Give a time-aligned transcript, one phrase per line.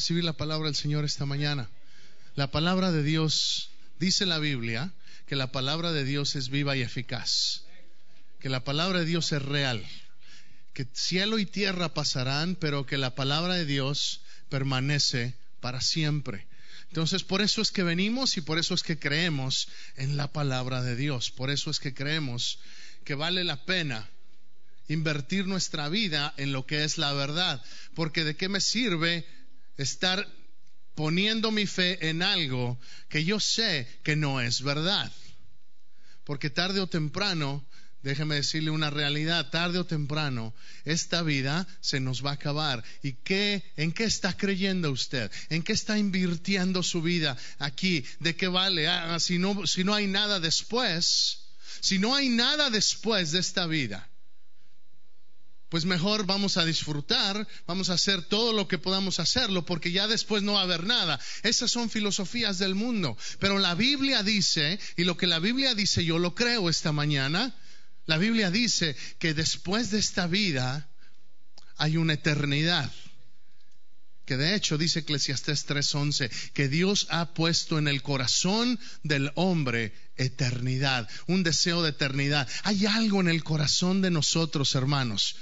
[0.00, 1.68] Recibir la palabra del Señor esta mañana.
[2.34, 3.68] La palabra de Dios,
[3.98, 4.94] dice la Biblia,
[5.26, 7.64] que la palabra de Dios es viva y eficaz,
[8.38, 9.86] que la palabra de Dios es real,
[10.72, 16.46] que cielo y tierra pasarán, pero que la palabra de Dios permanece para siempre.
[16.88, 20.82] Entonces, por eso es que venimos y por eso es que creemos en la palabra
[20.82, 22.58] de Dios, por eso es que creemos
[23.04, 24.08] que vale la pena
[24.88, 27.62] invertir nuestra vida en lo que es la verdad,
[27.94, 29.26] porque de qué me sirve
[29.82, 30.26] estar
[30.94, 32.78] poniendo mi fe en algo
[33.08, 35.10] que yo sé que no es verdad.
[36.24, 37.66] Porque tarde o temprano,
[38.02, 42.84] déjeme decirle una realidad, tarde o temprano, esta vida se nos va a acabar.
[43.02, 45.30] ¿Y qué, en qué está creyendo usted?
[45.48, 48.04] ¿En qué está invirtiendo su vida aquí?
[48.18, 48.86] ¿De qué vale?
[48.88, 51.38] Ah, si, no, si no hay nada después,
[51.80, 54.08] si no hay nada después de esta vida,
[55.70, 60.08] pues mejor vamos a disfrutar, vamos a hacer todo lo que podamos hacerlo, porque ya
[60.08, 61.18] después no va a haber nada.
[61.44, 63.16] Esas son filosofías del mundo.
[63.38, 67.54] Pero la Biblia dice, y lo que la Biblia dice yo lo creo esta mañana,
[68.06, 70.88] la Biblia dice que después de esta vida
[71.76, 72.90] hay una eternidad.
[74.26, 79.92] Que de hecho dice Eclesiastés 3:11, que Dios ha puesto en el corazón del hombre
[80.16, 82.48] eternidad, un deseo de eternidad.
[82.64, 85.36] Hay algo en el corazón de nosotros, hermanos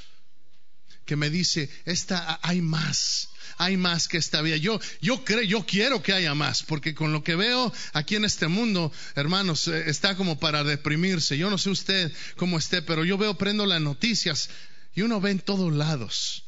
[1.08, 4.58] que me dice, esta, hay más, hay más que esta vida.
[4.58, 8.26] Yo, yo creo, yo quiero que haya más, porque con lo que veo aquí en
[8.26, 11.38] este mundo, hermanos, eh, está como para deprimirse.
[11.38, 14.50] Yo no sé usted cómo esté, pero yo veo, prendo las noticias
[14.94, 16.44] y uno ve en todos lados.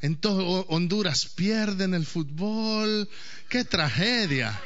[0.00, 3.10] En todo Honduras pierden el fútbol.
[3.50, 4.58] Qué tragedia.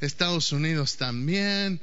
[0.00, 1.80] Estados Unidos también.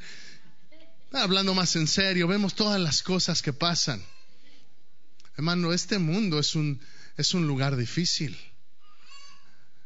[1.13, 4.03] Hablando más en serio, vemos todas las cosas que pasan.
[5.41, 6.79] Hermano, este mundo es un,
[7.17, 8.37] es un lugar difícil.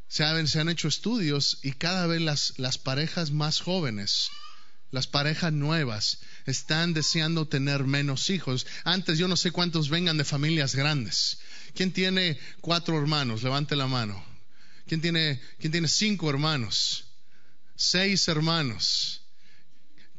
[0.10, 4.32] Se se han hecho estudios y cada vez las, las parejas más jóvenes,
[4.92, 8.68] las parejas nuevas, están deseando tener menos hijos.
[8.84, 11.40] Antes yo no sé cuántos vengan de familias grandes.
[11.74, 13.42] ¿Quién tiene cuatro hermanos?
[13.42, 14.22] Levante la mano.
[14.88, 17.06] ¿Quién tiene, quién tiene cinco hermanos?
[17.78, 19.22] Seis hermanos.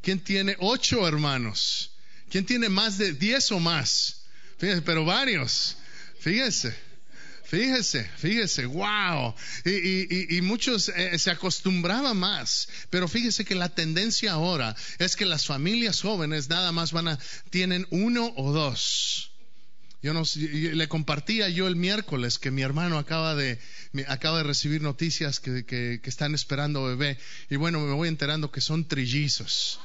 [0.01, 1.91] ¿Quién tiene ocho hermanos?
[2.31, 4.16] ¿Quién tiene más de diez o más?
[4.59, 5.77] Fíjese, pero varios.
[6.19, 6.87] Fíjese.
[7.47, 9.33] Fíjese, fíjese, wow.
[9.65, 12.69] Y, muchos eh, se acostumbraban más.
[12.91, 17.19] Pero fíjese que la tendencia ahora es que las familias jóvenes nada más van a,
[17.51, 19.31] tienen uno o dos.
[20.03, 23.61] Yo no, le compartía yo el miércoles que mi hermano acaba de,
[24.09, 27.17] acaba de recibir noticias que, que, que están esperando bebé.
[27.49, 29.79] Y bueno, me voy enterando que son trillizos.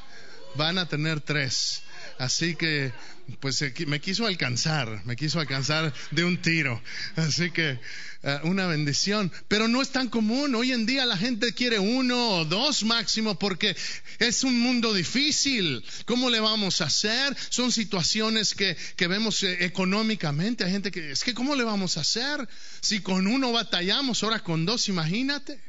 [0.56, 1.84] Van a tener tres.
[2.22, 2.94] Así que,
[3.40, 6.80] pues me quiso alcanzar, me quiso alcanzar de un tiro.
[7.16, 7.80] Así que,
[8.22, 9.32] eh, una bendición.
[9.48, 10.54] Pero no es tan común.
[10.54, 13.76] Hoy en día la gente quiere uno o dos máximo porque
[14.20, 15.84] es un mundo difícil.
[16.06, 17.36] ¿Cómo le vamos a hacer?
[17.50, 20.64] Son situaciones que, que vemos eh, económicamente.
[20.64, 22.48] Hay gente que, es que, ¿cómo le vamos a hacer?
[22.82, 25.60] Si con uno batallamos, ahora con dos, imagínate.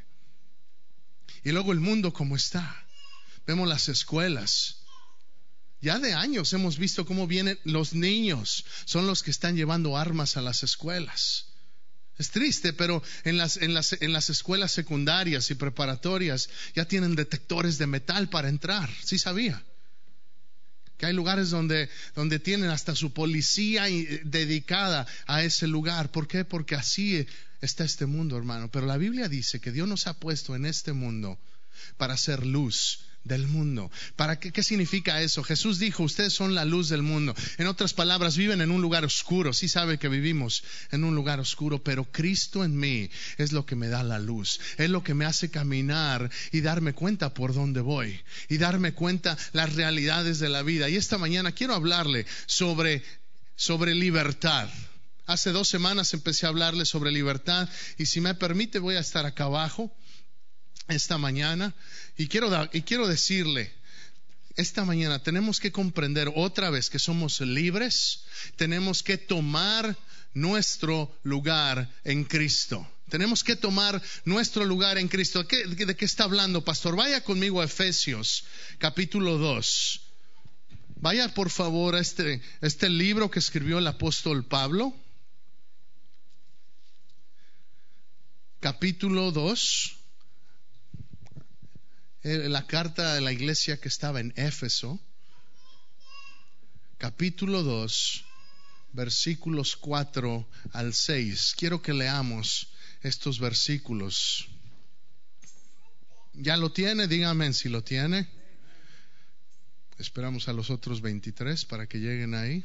[1.44, 2.84] Y luego el mundo como está.
[3.46, 4.81] Vemos las escuelas
[5.82, 10.37] ya de años hemos visto cómo vienen los niños, son los que están llevando armas
[10.37, 11.47] a las escuelas.
[12.19, 17.17] Es triste, pero en las, en las, en las escuelas secundarias y preparatorias ya tienen
[17.17, 18.88] detectores de metal para entrar.
[19.02, 19.61] Sí sabía.
[20.99, 23.87] Que hay lugares donde, donde tienen hasta su policía
[24.23, 26.12] dedicada a ese lugar.
[26.12, 26.44] ¿Por qué?
[26.44, 27.26] Porque así
[27.61, 28.70] está este mundo, hermano.
[28.70, 31.40] Pero la Biblia dice que Dios nos ha puesto en este mundo
[31.96, 33.90] para hacer luz del mundo.
[34.16, 35.42] ¿Para qué, qué significa eso?
[35.42, 37.34] Jesús dijo, ustedes son la luz del mundo.
[37.58, 39.52] En otras palabras, viven en un lugar oscuro.
[39.52, 43.76] Sí sabe que vivimos en un lugar oscuro, pero Cristo en mí es lo que
[43.76, 44.60] me da la luz.
[44.78, 49.36] Es lo que me hace caminar y darme cuenta por dónde voy y darme cuenta
[49.52, 50.88] las realidades de la vida.
[50.88, 53.02] Y esta mañana quiero hablarle sobre,
[53.56, 54.69] sobre libertad.
[55.26, 59.24] Hace dos semanas empecé a hablarle sobre libertad y si me permite voy a estar
[59.24, 59.94] acá abajo
[60.88, 61.75] esta mañana
[62.17, 63.73] y quiero, y quiero decirle,
[64.56, 68.25] esta mañana tenemos que comprender otra vez que somos libres,
[68.56, 69.96] tenemos que tomar
[70.34, 72.87] nuestro lugar en Cristo.
[73.08, 75.44] Tenemos que tomar nuestro lugar en Cristo.
[75.44, 76.96] ¿De qué está hablando, pastor?
[76.96, 78.44] Vaya conmigo a Efesios,
[78.79, 80.00] capítulo 2.
[80.96, 84.94] Vaya por favor a este, este libro que escribió el apóstol Pablo.
[88.61, 89.96] Capítulo 2.
[92.24, 95.00] Eh, la carta de la iglesia que estaba en Éfeso.
[96.98, 98.24] Capítulo 2
[98.92, 101.54] versículos 4 al 6.
[101.56, 102.69] Quiero que leamos
[103.02, 104.48] estos versículos.
[106.34, 107.08] ¿Ya lo tiene?
[107.08, 108.28] Dígame si lo tiene.
[109.98, 112.64] Esperamos a los otros 23 para que lleguen ahí.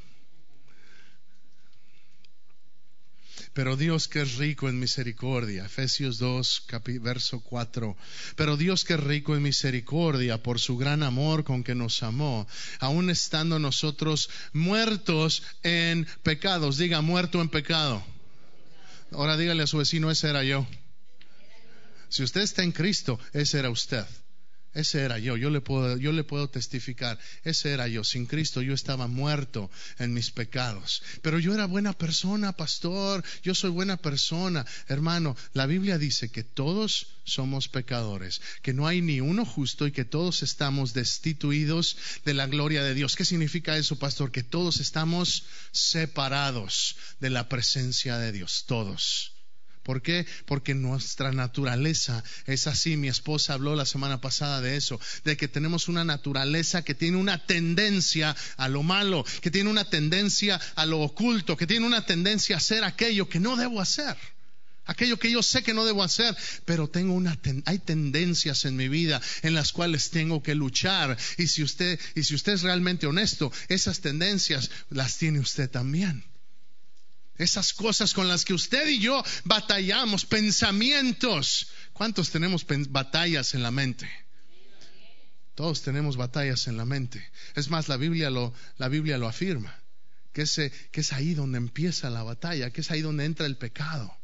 [3.53, 6.65] Pero Dios que es rico en misericordia, Efesios 2,
[7.01, 7.97] verso 4.
[8.35, 12.47] Pero Dios que es rico en misericordia por su gran amor con que nos amó,
[12.79, 16.77] aun estando nosotros muertos en pecados.
[16.77, 18.03] Diga, muerto en pecado.
[19.11, 20.67] Ahora dígale a su vecino, ese era yo.
[22.09, 24.05] Si usted está en Cristo, ese era usted.
[24.77, 28.61] Ese era yo, yo le, puedo, yo le puedo testificar, ese era yo, sin Cristo
[28.61, 33.97] yo estaba muerto en mis pecados, pero yo era buena persona, pastor, yo soy buena
[33.97, 39.87] persona, hermano, la Biblia dice que todos somos pecadores, que no hay ni uno justo
[39.87, 43.15] y que todos estamos destituidos de la gloria de Dios.
[43.15, 44.31] ¿Qué significa eso, pastor?
[44.31, 49.36] Que todos estamos separados de la presencia de Dios, todos.
[49.87, 50.25] ¿Por qué?
[50.45, 52.97] Porque nuestra naturaleza es así.
[52.97, 57.15] Mi esposa habló la semana pasada de eso, de que tenemos una naturaleza que tiene
[57.15, 62.05] una tendencia a lo malo, que tiene una tendencia a lo oculto, que tiene una
[62.05, 64.17] tendencia a hacer aquello que no debo hacer.
[64.87, 66.35] Aquello que yo sé que no debo hacer,
[66.65, 71.17] pero tengo una hay tendencias en mi vida en las cuales tengo que luchar.
[71.37, 76.25] Y si usted y si usted es realmente honesto, esas tendencias las tiene usted también.
[77.37, 81.67] Esas cosas con las que usted y yo batallamos, pensamientos.
[81.93, 84.09] ¿Cuántos tenemos batallas en la mente?
[85.55, 87.31] Todos tenemos batallas en la mente.
[87.55, 89.75] Es más, la Biblia lo, la Biblia lo afirma,
[90.31, 90.45] que,
[90.91, 94.15] que es ahí donde empieza la batalla, que es ahí donde entra el pecado.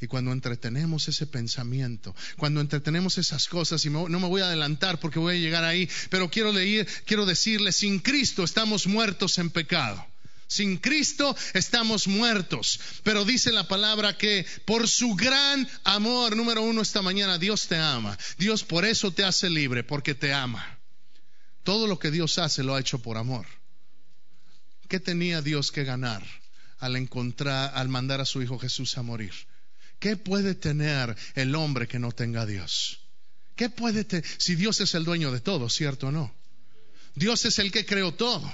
[0.00, 4.98] Y cuando entretenemos ese pensamiento, cuando entretenemos esas cosas, y no me voy a adelantar
[5.00, 9.48] porque voy a llegar ahí, pero quiero leer, quiero decirle, sin Cristo estamos muertos en
[9.48, 10.04] pecado.
[10.52, 12.78] Sin Cristo estamos muertos.
[13.02, 17.76] Pero dice la palabra que por su gran amor, número uno esta mañana, Dios te
[17.76, 18.18] ama.
[18.36, 20.78] Dios por eso te hace libre, porque te ama.
[21.62, 23.46] Todo lo que Dios hace lo ha hecho por amor.
[24.88, 26.22] ¿Qué tenía Dios que ganar
[26.80, 29.32] al encontrar, al mandar a su Hijo Jesús a morir?
[30.00, 33.00] ¿Qué puede tener el hombre que no tenga a Dios?
[33.56, 34.26] ¿Qué puede tener?
[34.36, 36.34] Si Dios es el dueño de todo, ¿cierto o no?
[37.14, 38.52] Dios es el que creó todo.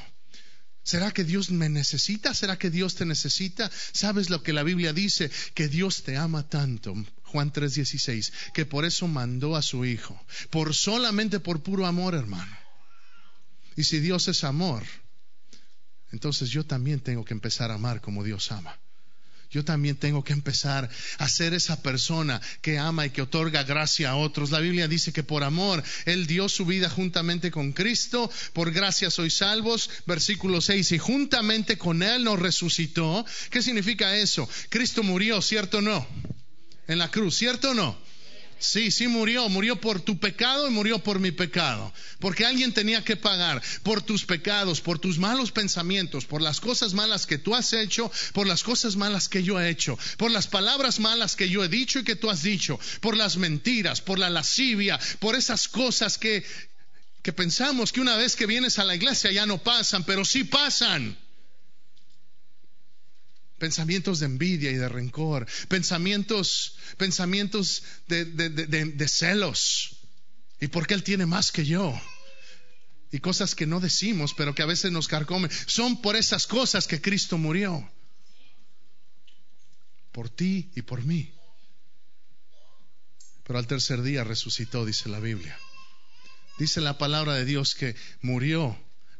[0.88, 2.32] ¿Será que Dios me necesita?
[2.32, 3.70] ¿Será que Dios te necesita?
[3.92, 5.30] ¿Sabes lo que la Biblia dice?
[5.52, 6.94] Que Dios te ama tanto.
[7.24, 10.18] Juan 3:16, que por eso mandó a su Hijo,
[10.48, 12.56] por solamente por puro amor, hermano.
[13.76, 14.82] Y si Dios es amor,
[16.10, 18.74] entonces yo también tengo que empezar a amar como Dios ama
[19.50, 24.10] yo también tengo que empezar a ser esa persona que ama y que otorga gracia
[24.10, 24.50] a otros.
[24.50, 29.10] La Biblia dice que por amor Él dio su vida juntamente con Cristo, por gracia
[29.10, 33.24] sois salvos, versículo 6, y juntamente con Él nos resucitó.
[33.50, 34.48] ¿Qué significa eso?
[34.68, 36.06] Cristo murió, ¿cierto o no?
[36.86, 38.07] En la cruz, ¿cierto o no?
[38.60, 43.04] Sí, sí murió, murió por tu pecado y murió por mi pecado, porque alguien tenía
[43.04, 47.54] que pagar por tus pecados, por tus malos pensamientos, por las cosas malas que tú
[47.54, 51.48] has hecho, por las cosas malas que yo he hecho, por las palabras malas que
[51.48, 55.36] yo he dicho y que tú has dicho, por las mentiras, por la lascivia, por
[55.36, 56.44] esas cosas que,
[57.22, 60.42] que pensamos que una vez que vienes a la iglesia ya no pasan, pero sí
[60.42, 61.16] pasan
[63.58, 69.96] pensamientos de envidia y de rencor, pensamientos, pensamientos de, celos.
[70.60, 72.00] ¿Y porque Él tiene más que yo?
[73.10, 75.50] Y cosas que no decimos, pero que a veces nos carcomen.
[75.66, 77.90] Son por esas cosas que Cristo murió.
[80.12, 81.32] Por ti y por mí.
[83.44, 85.58] Pero al tercer día resucitó, dice la Biblia.
[86.58, 88.78] Dice la palabra de Dios que murió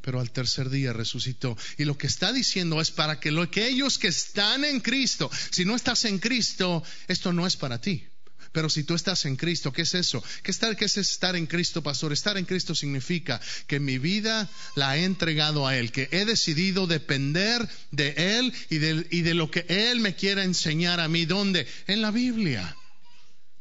[0.09, 1.55] pero al tercer día resucitó.
[1.77, 5.67] Y lo que está diciendo es para que, lo, aquellos que están en Cristo, si
[5.67, 8.07] no estás en Cristo, esto no es para ti.
[8.53, 10.25] Pero si tú estás en Cristo, ¿qué es eso?
[10.43, 12.15] ¿Qué, estar, ¿Qué es estar en Cristo, pastor?
[12.15, 16.87] Estar en Cristo significa que mi vida la he entregado a Él, que he decidido
[16.87, 21.27] depender de Él y de, y de lo que Él me quiera enseñar a mí.
[21.27, 21.67] ¿Dónde?
[21.87, 22.75] En la Biblia.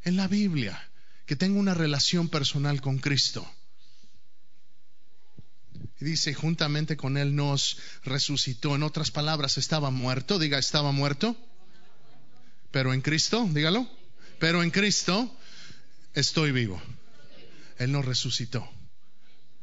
[0.02, 0.82] En la Biblia.
[1.26, 3.46] Que tengo una relación personal con Cristo.
[6.00, 8.76] Y dice, juntamente con Él nos resucitó.
[8.76, 10.38] En otras palabras, estaba muerto.
[10.38, 11.36] Diga, estaba muerto.
[12.70, 13.88] Pero en Cristo, dígalo.
[14.38, 15.36] Pero en Cristo
[16.14, 16.80] estoy vivo.
[17.78, 18.68] Él nos resucitó.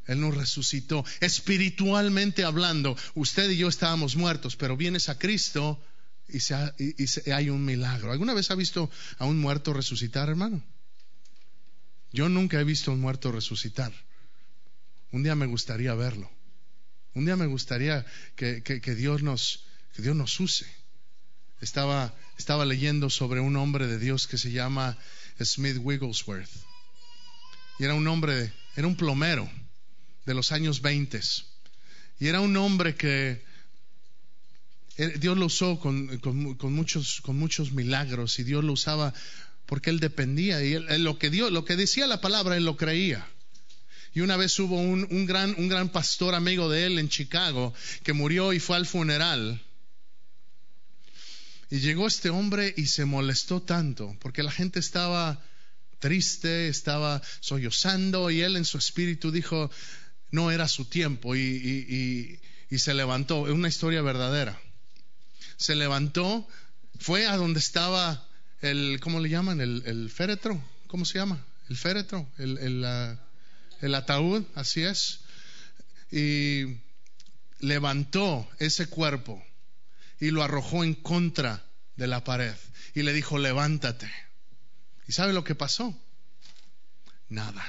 [0.07, 1.03] Él nos resucitó.
[1.19, 5.81] Espiritualmente hablando, usted y yo estábamos muertos, pero vienes a Cristo
[6.27, 8.11] y, hay un milagro.
[8.11, 10.63] ¿Alguna vez ha visto a un muerto resucitar, hermano?
[12.11, 13.91] Yo nunca he visto a un muerto resucitar.
[15.11, 16.29] Un día me gustaría verlo.
[17.13, 18.61] Un día me gustaría que,
[18.95, 19.63] Dios, nos,
[19.95, 20.65] que Dios nos use.
[21.61, 24.97] Estaba, estaba leyendo sobre un hombre de Dios que se llama
[25.41, 26.49] Smith Wigglesworth.
[27.79, 29.49] Y era un hombre, era un plomero
[30.25, 31.21] de los años 20.
[32.19, 33.43] Y era un hombre que
[34.97, 36.09] Dios lo usó con,
[36.73, 39.13] muchos, con muchos milagros y Dios lo usaba
[39.65, 43.27] porque él dependía y lo, que Dios, lo que decía la palabra, él lo creía.
[44.15, 48.13] Y una vez hubo un, gran, un gran pastor amigo de él en Chicago que
[48.13, 49.61] murió y fue al funeral.
[51.69, 55.43] Y llegó este hombre y se molestó tanto porque la gente estaba
[55.99, 59.69] triste, estaba sollozando y él en su espíritu dijo,
[60.31, 63.47] no era su tiempo y, y se levantó.
[63.47, 64.59] Es una historia verdadera.
[65.57, 66.47] Se levantó,
[66.99, 68.25] fue a donde estaba
[68.61, 69.61] el, ¿cómo le llaman?
[69.61, 71.43] El, féretro, ¿cómo se llama?
[71.69, 73.17] El féretro, el,
[73.95, 75.21] ataúd, así es.
[76.11, 76.77] Y
[77.59, 79.43] levantó ese cuerpo
[80.19, 81.63] y lo arrojó en contra
[81.95, 82.53] de la pared
[82.93, 84.11] y le dijo, levántate.
[85.07, 85.95] ¿Y sabe lo que pasó?
[87.29, 87.63] Nada.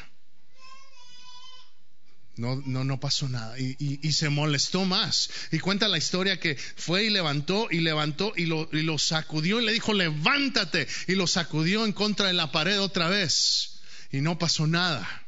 [2.36, 3.58] No, no, no pasó nada.
[3.58, 5.30] Y, se molestó más.
[5.52, 9.60] Y cuenta la historia que fue y levantó y levantó y lo, y lo sacudió
[9.60, 10.86] y le dijo, levántate.
[11.08, 13.80] Y lo sacudió en contra de la pared otra vez.
[14.12, 15.25] Y no pasó nada.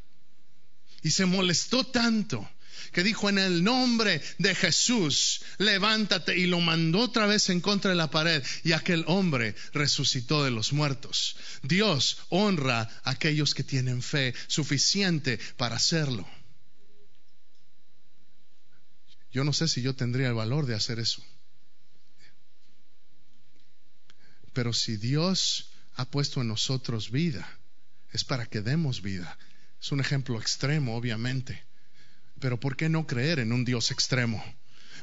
[1.02, 2.48] Y se molestó tanto
[2.92, 7.90] que dijo en el nombre de Jesús, levántate y lo mandó otra vez en contra
[7.90, 11.36] de la pared y aquel hombre resucitó de los muertos.
[11.62, 16.26] Dios honra a aquellos que tienen fe suficiente para hacerlo.
[19.30, 21.22] Yo no sé si yo tendría el valor de hacer eso.
[24.52, 27.46] Pero si Dios ha puesto en nosotros vida,
[28.12, 29.38] es para que demos vida.
[29.80, 31.64] Es un ejemplo extremo, obviamente.
[32.40, 34.42] Pero ¿por qué no creer en un Dios extremo?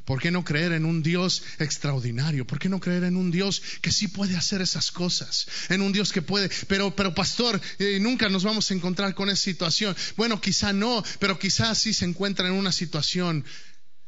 [0.06, 2.46] ¿Por qué no creer en un Dios extraordinario?
[2.46, 5.48] ¿Por qué no creer en un Dios que sí puede hacer esas cosas?
[5.70, 9.30] En un Dios que puede, pero, pero pastor, eh, nunca nos vamos a encontrar con
[9.30, 9.96] esa situación.
[10.16, 13.44] Bueno, quizá no, pero quizá sí se encuentra en una situación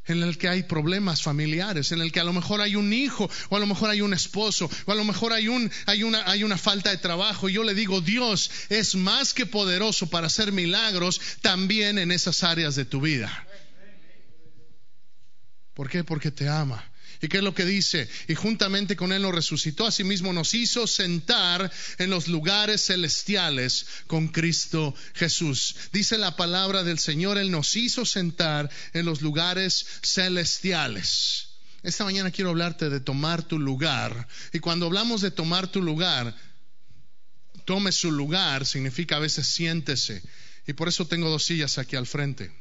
[0.08, 3.30] en el que hay problemas familiares, en el que a lo mejor hay un hijo,
[3.50, 6.30] o a lo mejor hay un esposo, o a lo mejor hay, un, hay, una,
[6.30, 7.50] hay una falta de trabajo.
[7.50, 12.76] Yo le digo, Dios es más que poderoso para hacer milagros también en esas áreas
[12.76, 13.46] de tu vida.
[15.74, 16.04] ¿Por qué?
[16.04, 16.84] Porque te ama.
[17.22, 18.08] ¿Y qué es lo que dice?
[18.28, 24.28] Y juntamente con Él nos resucitó, asimismo nos hizo sentar en los lugares celestiales con
[24.28, 25.76] Cristo Jesús.
[25.92, 31.48] Dice la palabra del Señor, Él nos hizo sentar en los lugares celestiales.
[31.84, 34.28] Esta mañana quiero hablarte de tomar tu lugar.
[34.54, 36.36] Y cuando hablamos de tomar tu lugar,
[37.66, 40.22] tome su lugar significa a veces siéntese.
[40.68, 42.52] Y por eso tengo dos sillas aquí al frente.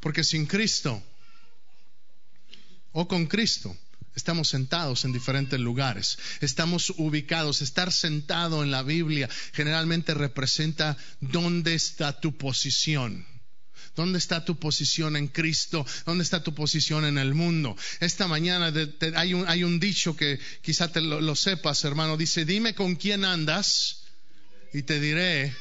[0.00, 1.02] Porque sin Cristo
[2.92, 3.76] o con Cristo.
[4.14, 7.62] Estamos sentados en diferentes lugares, estamos ubicados.
[7.62, 13.26] Estar sentado en la Biblia generalmente representa dónde está tu posición.
[13.94, 15.86] ¿Dónde está tu posición en Cristo?
[16.06, 17.76] ¿Dónde está tu posición en el mundo?
[18.00, 18.72] Esta mañana
[19.16, 22.16] hay, un, dicho que quizá te lo sepas, hermano.
[22.16, 24.04] Dice, dime con quién andas
[24.72, 25.54] y te diré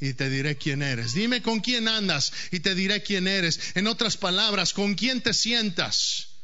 [0.00, 1.14] y te diré quién eres.
[1.14, 3.58] Dime con quién andas y te diré quién eres.
[3.74, 6.35] En otras palabras, con quién te sientas.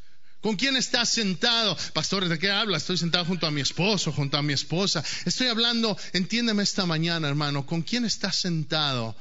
[0.43, 1.77] ¿Con quién estás sentado?
[1.95, 2.77] Pastor, ¿de qué habla?
[2.77, 5.05] Estoy sentado junto a mi esposo, junto a mi esposa.
[5.25, 9.17] Estoy hablando, entiéndeme esta mañana, hermano, ¿con quién estás sentado?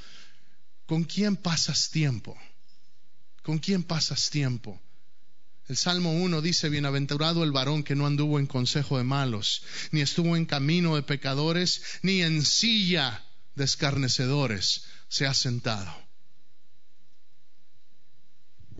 [0.87, 2.35] ¿Con quién pasas tiempo?
[3.43, 4.81] ¿Con quién pasas tiempo?
[5.67, 9.61] El Salmo 1 dice, Bienaventurado el varón que no anduvo en consejo de malos,
[9.91, 13.23] ni estuvo en camino de pecadores, ni en silla
[13.53, 16.10] de escarnecedores se ha sentado.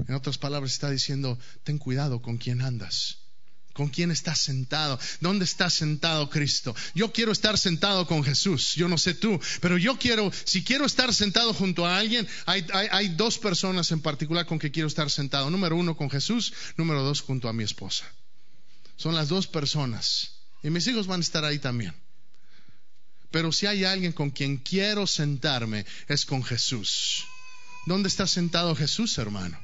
[0.08, 3.18] En otras palabras, está diciendo, ten cuidado con quién andas.
[3.74, 5.00] ¿Con quién estás sentado?
[5.22, 6.76] ¿Dónde está sentado Cristo?
[6.94, 10.86] Yo quiero estar sentado con Jesús, yo no sé tú, pero yo quiero, si quiero
[10.86, 15.10] estar sentado junto a alguien, hay, hay, dos personas en particular con que quiero estar
[15.10, 15.50] sentado.
[15.50, 18.06] Número uno con Jesús, número dos junto a mi esposa.
[18.98, 20.34] Son las dos personas.
[20.64, 21.94] Y mis hijos van a estar ahí también.
[23.32, 27.24] Pero si hay alguien con quien quiero sentarme, es con Jesús.
[27.88, 29.58] ¿Dónde está sentado Jesús, hermano?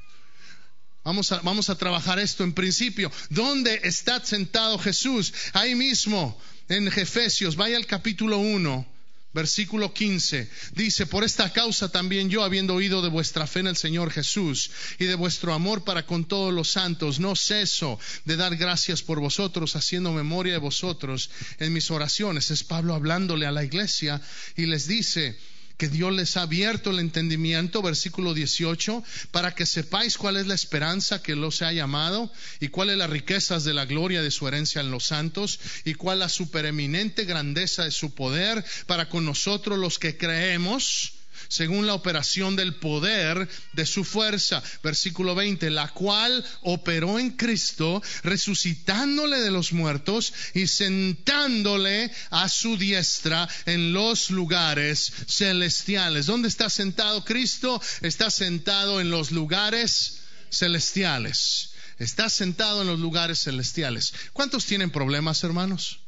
[1.08, 3.10] Vamos a, trabajar esto en principio.
[3.30, 5.32] ¿Dónde está sentado Jesús?
[5.54, 6.38] Ahí mismo,
[6.68, 8.98] en Efesios, vaya al capítulo 1
[9.34, 13.76] Versículo 15 dice, por esta causa también yo, habiendo oído de vuestra fe en el
[13.76, 18.56] Señor Jesús y de vuestro amor para con todos los santos, no ceso de dar
[18.56, 22.50] gracias por vosotros, haciendo memoria de vosotros en mis oraciones.
[22.50, 24.20] Es Pablo hablándole a la iglesia
[24.56, 25.38] y les dice,
[25.78, 30.54] que Dios les ha abierto el entendimiento, versículo 18, para que sepáis cuál es la
[30.54, 32.30] esperanza que los ha llamado
[32.60, 36.18] y cuáles las riquezas de la gloria de su herencia en los santos y cuál
[36.18, 41.17] la supereminente grandeza de su poder para con nosotros los que creemos
[41.48, 44.62] según la operación del poder de su fuerza.
[44.82, 52.76] Versículo 20, la cual operó en Cristo, resucitándole de los muertos y sentándole a su
[52.76, 56.26] diestra en los lugares celestiales.
[56.26, 57.80] ¿Dónde está sentado Cristo?
[58.02, 61.70] Está sentado en los lugares celestiales.
[61.98, 64.12] Está sentado en los lugares celestiales.
[64.32, 66.00] ¿Cuántos tienen problemas, hermanos?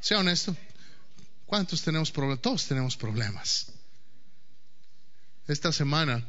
[0.00, 0.56] Sea honesto.
[1.46, 2.42] ¿Cuántos tenemos problemas?
[2.42, 3.77] Todos tenemos problemas.
[5.48, 6.22] Esta semana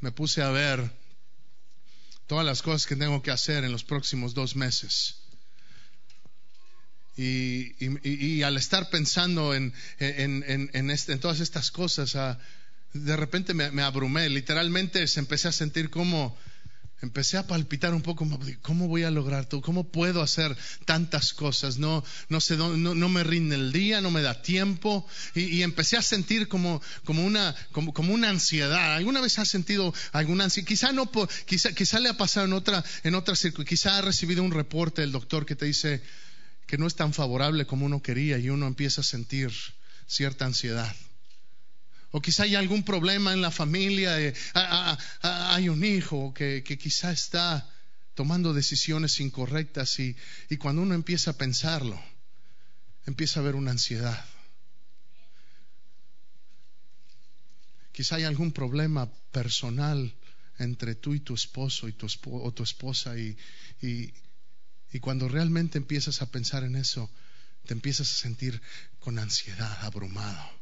[0.00, 0.90] me puse a ver
[2.28, 5.16] todas las cosas que tengo que hacer en los próximos dos meses.
[7.16, 12.38] Y, al estar pensando en, este, todas estas cosas, ah,
[12.92, 14.28] de repente me, me, abrumé.
[14.28, 16.38] Literalmente se empecé a sentir como
[17.02, 18.28] empecé a palpitar un poco,
[18.62, 19.62] ¿cómo voy a lograr todo?
[19.62, 21.78] ¿Cómo puedo hacer tantas cosas?
[21.78, 25.06] No, no sé, no, no me rinde el día, no me da tiempo.
[25.34, 28.94] Y, empecé a sentir como, como, una, como, una ansiedad.
[28.94, 30.68] ¿Alguna vez has sentido alguna ansiedad?
[30.68, 31.10] Quizá, no,
[31.46, 33.34] quizá, quizá le ha pasado en otra, en otra
[33.66, 36.02] quizá ha recibido un reporte del doctor que te dice
[36.66, 39.50] que no es tan favorable como uno quería y uno empieza a sentir
[40.06, 40.94] cierta ansiedad.
[42.12, 44.34] O quizá hay algún problema en la familia, eh,
[45.22, 47.68] hay un hijo que, quizá está
[48.14, 50.16] tomando decisiones incorrectas y,
[50.58, 52.00] cuando uno empieza a pensarlo,
[53.06, 54.24] empieza a haber una ansiedad.
[57.92, 60.12] Quizá hay algún problema personal
[60.58, 63.36] entre tú y tu esposo y tu o tu esposa y,
[65.00, 67.08] cuando realmente empiezas a pensar en eso,
[67.66, 68.60] te empiezas a sentir
[68.98, 70.59] con ansiedad, abrumado.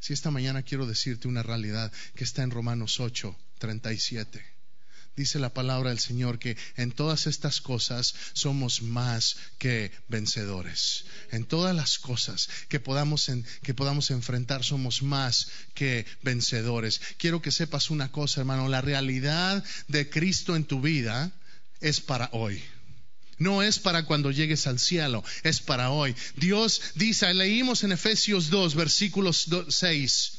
[0.00, 4.58] Si esta mañana quiero decirte una realidad que está en Romanos 8, 37.
[5.18, 11.06] Dice la palabra del Señor que en todas estas cosas somos más que vencedores.
[11.32, 13.28] En todas las cosas que podamos,
[13.64, 17.00] que podamos enfrentar somos más que vencedores.
[17.16, 18.68] Quiero que sepas una cosa, hermano.
[18.68, 21.32] La realidad de Cristo en tu vida
[21.80, 22.62] es para hoy.
[23.38, 26.14] No es para cuando llegues al cielo, es para hoy.
[26.36, 30.32] Dios dice, leímos en Efesios 2, versículos 6.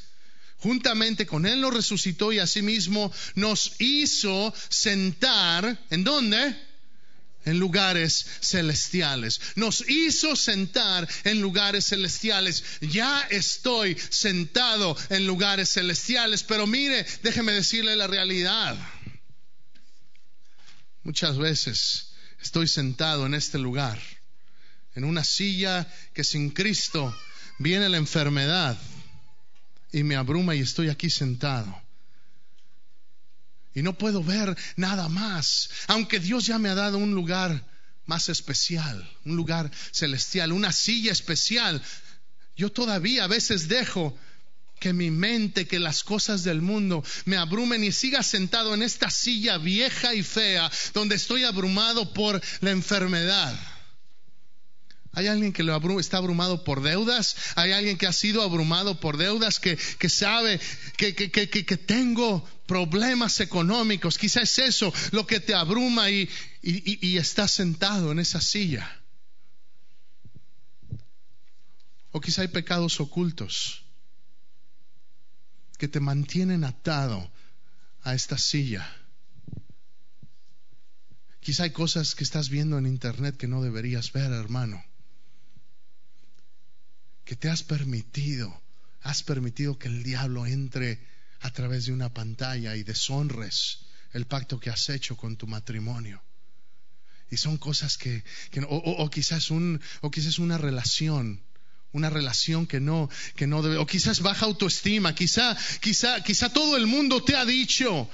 [0.57, 6.55] Juntamente con Él nos resucitó y asimismo nos hizo sentar, ¿en dónde?
[7.45, 9.39] En lugares celestiales.
[9.55, 12.65] Nos hizo sentar en lugares celestiales.
[12.81, 18.77] Ya estoy sentado en lugares celestiales, pero mire, déjeme decirle la realidad.
[21.03, 22.08] Muchas veces
[22.41, 23.99] estoy sentado en este lugar,
[24.95, 27.15] en una silla que sin Cristo
[27.57, 28.77] viene la enfermedad
[29.91, 31.81] y me abruma y estoy aquí sentado.
[33.73, 37.63] Y no puedo ver nada más, aunque Dios ya me ha dado un lugar
[38.05, 41.81] más especial, un lugar celestial, una silla especial.
[42.57, 44.17] Yo todavía a veces dejo
[44.79, 49.09] que mi mente, que las cosas del mundo me abrumen y siga sentado en esta
[49.11, 53.57] silla vieja y fea donde estoy abrumado por la enfermedad.
[55.11, 55.63] Hay alguien que
[55.99, 60.59] está abrumado por deudas, hay alguien que ha sido abrumado por deudas, que, sabe
[60.97, 64.17] que, tengo problemas económicos.
[64.17, 66.29] Quizás es eso lo que te abruma y,
[66.61, 69.01] y, y está sentado en esa silla.
[72.11, 73.83] O quizá hay pecados ocultos
[75.79, 77.31] que te mantienen atado
[78.03, 78.85] a esta silla.
[81.39, 84.83] Quizá hay cosas que estás viendo en internet que no deberías ver, hermano.
[87.23, 88.61] Que te has permitido,
[89.01, 90.99] has permitido que el diablo entre
[91.39, 96.21] a través de una pantalla y deshonres el pacto que has hecho con tu matrimonio.
[97.31, 98.25] Y son cosas que,
[98.67, 101.41] o, quizás un, o quizás una relación
[101.91, 106.77] una relación que no, que no debe, o quizás baja autoestima, quizá, quizá, quizá todo
[106.77, 108.09] el mundo te ha dicho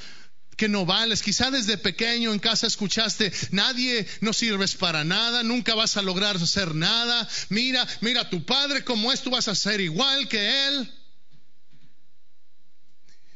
[0.55, 5.75] que no vales, quizá desde pequeño en casa escuchaste, nadie no sirves para nada, nunca
[5.75, 9.55] vas a lograr hacer nada, mira, mira a tu padre como es, tú vas a
[9.55, 10.93] ser igual que él.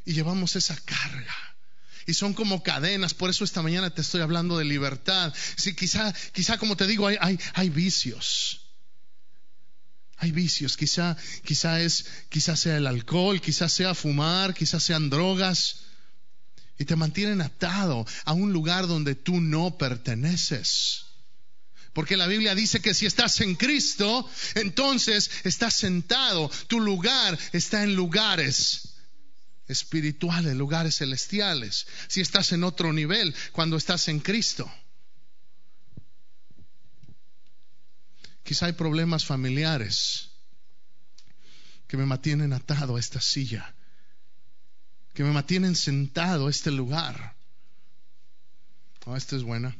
[0.06, 1.36] Y llevamos esa carga.
[2.08, 5.32] Y son como cadenas, por eso esta mañana te estoy hablando de libertad.
[5.58, 8.69] Sí, quizá, quizá como te digo, hay, hay, hay vicios.
[10.20, 15.78] Hay vicios, quizá, quizá es, quizá sea el alcohol, quizá sea fumar, quizá sean drogas.
[16.78, 21.06] Y te mantienen atado a un lugar donde tú no perteneces.
[21.94, 26.52] Porque la Biblia dice que si estás en Cristo, entonces estás sentado.
[26.68, 28.96] Tu lugar está en lugares
[29.68, 31.88] espirituales, lugares celestiales.
[32.08, 34.70] Si estás en otro nivel, cuando estás en Cristo.
[38.50, 40.32] Quizá hay problemas familiares
[41.88, 43.76] que me mantienen atado a esta silla,
[45.14, 47.36] que me mantienen sentado a este lugar.
[49.06, 49.78] Oh, esta es buena.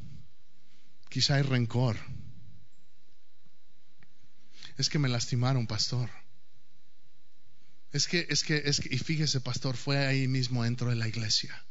[1.10, 1.98] Quizá hay rencor.
[4.78, 6.12] Es que me lastimaron, pastor.
[7.92, 11.08] Es que, es que, es que, y fíjese, pastor, fue ahí mismo dentro de la
[11.08, 11.66] iglesia.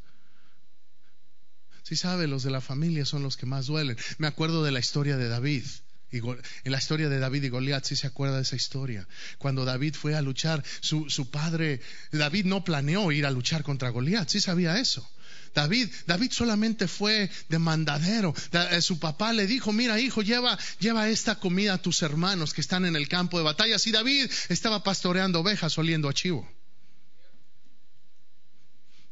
[1.84, 3.96] Si sabe, los de la familia son los que más duelen.
[4.18, 5.64] Me acuerdo de la historia de David.
[6.10, 9.06] En la historia de David y Goliat, si se acuerda de esa historia.
[9.36, 11.80] Cuando David fue a luchar, su, su padre,
[12.12, 15.08] David no planeó ir a luchar contra Goliat, sí sabía eso.
[15.54, 18.34] David, David solamente fue demandadero.
[18.52, 22.60] Eh, su papá le dijo, mira hijo, lleva, lleva esta comida a tus hermanos que
[22.60, 23.76] están en el campo de batalla.
[23.84, 26.48] Y David estaba pastoreando ovejas oliendo a chivo.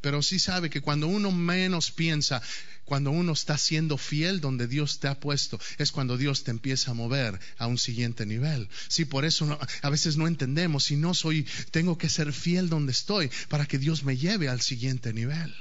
[0.00, 2.40] Pero sí sabe que cuando uno menos piensa,
[2.86, 6.92] cuando uno está siendo fiel donde Dios te ha puesto, es cuando Dios te empieza
[6.92, 8.68] a mover a un siguiente nivel.
[8.88, 12.92] Sí, por eso a veces no entendemos, si no soy, tengo que ser fiel donde
[12.92, 15.52] estoy para que Dios me lleve al siguiente nivel.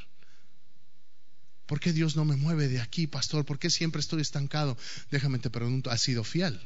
[1.65, 3.43] ¿Por qué Dios no me mueve de aquí, pastor?
[3.43, 4.77] ¿Por qué siempre estoy estancado?
[5.09, 6.59] Déjame te pregunto, ¿has sido fiel?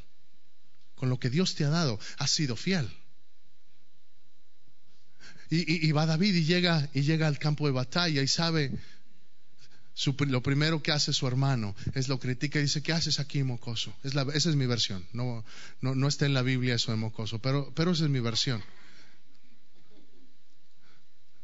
[0.95, 2.89] Con lo que Dios te ha dado, ¿has sido fiel?
[5.51, 8.71] Y, va David y llega, y llega al campo de batalla y sabe,
[10.27, 13.93] lo primero que hace su hermano es lo critica y dice, ¿qué haces aquí, mocoso?
[14.03, 15.05] Es la, esa es mi versión.
[15.13, 15.43] No,
[15.81, 18.63] no, no está en la Biblia eso de mocoso, pero, pero esa es mi versión.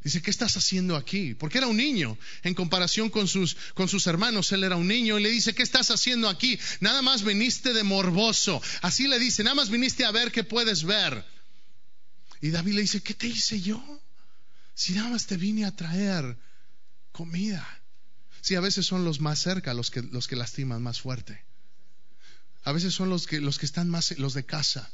[0.05, 1.33] Dice, ¿qué estás haciendo aquí?
[1.33, 4.51] Porque era un niño en comparación con sus, con sus hermanos.
[4.51, 6.59] Él era un niño y le dice, ¿qué estás haciendo aquí?
[6.79, 8.61] Nada más viniste de morboso.
[8.83, 11.25] Así le dice, nada más viniste a ver qué puedes ver.
[12.39, 13.83] Y David le dice, ¿qué te hice yo?
[14.75, 16.37] Si nada más te vine a traer
[17.11, 17.67] comida.
[18.45, 21.43] Sí, a veces son los más cerca los que, los que lastiman más fuerte.
[22.63, 24.87] A veces son los que, los que están más, los de casa,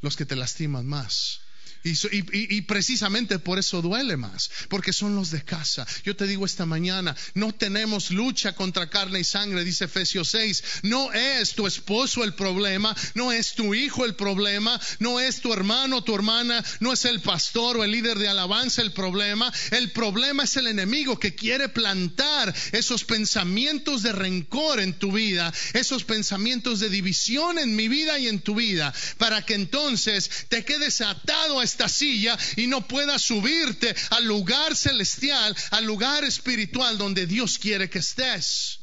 [0.00, 1.40] los que te lastiman más.
[1.82, 5.86] Y, precisamente por eso duele más, porque son los de casa.
[6.04, 10.62] Yo te digo esta mañana, no tenemos lucha contra carne y sangre, dice Efesios 6.
[10.82, 15.52] No es tu esposo el problema, no es tu hijo el problema, no es tu
[15.52, 19.52] hermano, tu hermana, no es el pastor o el líder de alabanza el problema.
[19.70, 25.52] El problema es el enemigo que quiere plantar esos pensamientos de rencor en tu vida,
[25.72, 30.64] esos pensamientos de división en mi vida y en tu vida, para que entonces te
[30.64, 36.98] quedes atado a esta silla y no puedas subirte al lugar celestial, al lugar espiritual
[36.98, 38.80] donde Dios quiere que estés.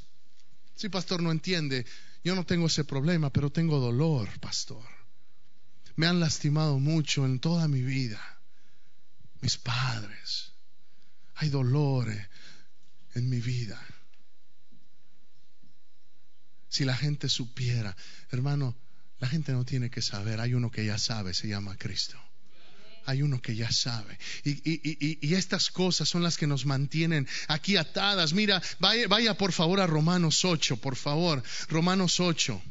[0.76, 1.86] Si pastor no entiende,
[2.23, 4.86] yo no tengo ese problema, pero tengo dolor, pastor.
[5.95, 8.21] Me han lastimado mucho en toda mi vida.
[9.41, 10.54] Mis padres.
[11.36, 12.10] Hay dolor
[13.15, 13.80] en mi vida.
[16.69, 17.95] Si la gente supiera,
[18.32, 18.76] hermano,
[19.19, 22.19] la gente no tiene que saber, hay uno que ya sabe, se llama Cristo
[23.08, 24.20] hay uno que ya sabe.
[24.43, 28.34] Y, estas cosas son las que nos mantienen aquí atadas.
[28.34, 31.41] Mira, vaya, vaya por favor a Romanos 8, por favor.
[31.70, 32.62] Romanos 8.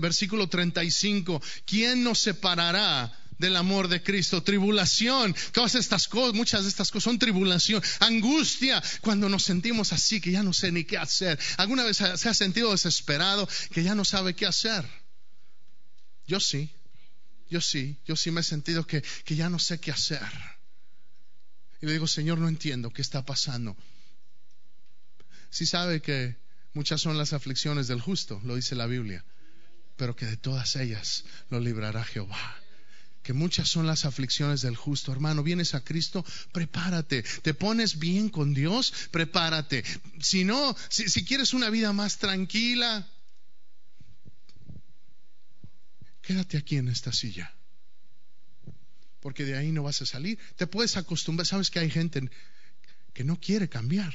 [0.00, 1.42] Versículo 35.
[1.66, 7.04] ¿Quién nos separará del amor de Cristo, tribulación, todas estas cosas, muchas de estas cosas
[7.04, 11.38] son tribulación, angustia, cuando nos sentimos así que ya no sé ni qué hacer.
[11.56, 14.84] ¿Alguna vez se ha sentido desesperado que ya no sabe qué hacer?
[16.26, 16.70] Yo sí,
[17.48, 20.20] yo sí, yo sí me he sentido que, que ya no sé qué hacer.
[21.80, 23.76] Y le digo, Señor, no entiendo qué está pasando.
[25.50, 26.36] Sí sabe que
[26.74, 29.24] muchas son las aflicciones del justo, lo dice la Biblia,
[29.96, 32.58] pero que de todas ellas lo librará Jehová
[33.28, 35.12] que muchas son las aflicciones del justo.
[35.12, 37.22] Hermano, vienes a Cristo, prepárate.
[37.42, 39.84] Te pones bien con Dios, prepárate.
[40.18, 43.06] Si no, si, quieres una vida más tranquila,
[46.22, 47.52] quédate aquí en esta silla.
[49.20, 50.38] Porque de ahí no vas a salir.
[50.56, 51.46] Te puedes acostumbrar.
[51.46, 52.30] Sabes que hay gente
[53.12, 54.14] que no quiere cambiar,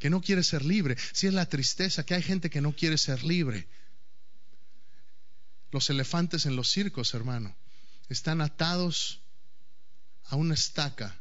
[0.00, 0.96] que no quiere ser libre.
[1.12, 3.68] Si es la tristeza, que hay gente que no quiere ser libre.
[5.70, 7.54] Los elefantes en los circos, hermano,
[8.08, 9.20] están atados
[10.24, 11.16] a una estaca.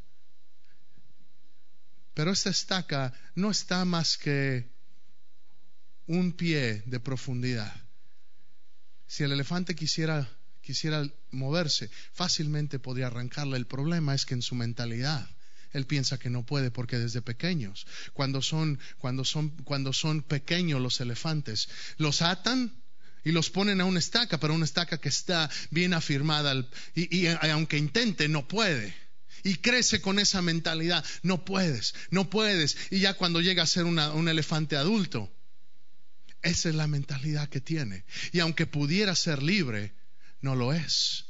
[2.14, 4.70] Pero esta estaca no está más que
[6.08, 7.74] un pie de profundidad.
[9.06, 10.28] Si el elefante quisiera,
[10.62, 13.58] quisiera moverse, fácilmente podría arrancarle.
[13.58, 15.30] El problema es que en su mentalidad
[15.72, 20.82] él piensa que no puede porque desde pequeños, cuando son, cuando son, cuando son pequeños
[20.82, 22.74] los elefantes, los atan
[23.28, 26.56] y los ponen a una estaca, pero una estaca que está bien afirmada
[26.96, 28.96] y, y aunque intente no puede
[29.44, 31.04] y crece con esa mentalidad.
[31.24, 32.78] No puedes, no puedes.
[32.90, 35.30] Y ya cuando llega a ser un elefante adulto,
[36.42, 38.06] esa es la mentalidad que tiene.
[38.32, 39.94] Y aunque pudiera ser libre,
[40.40, 41.26] no lo es.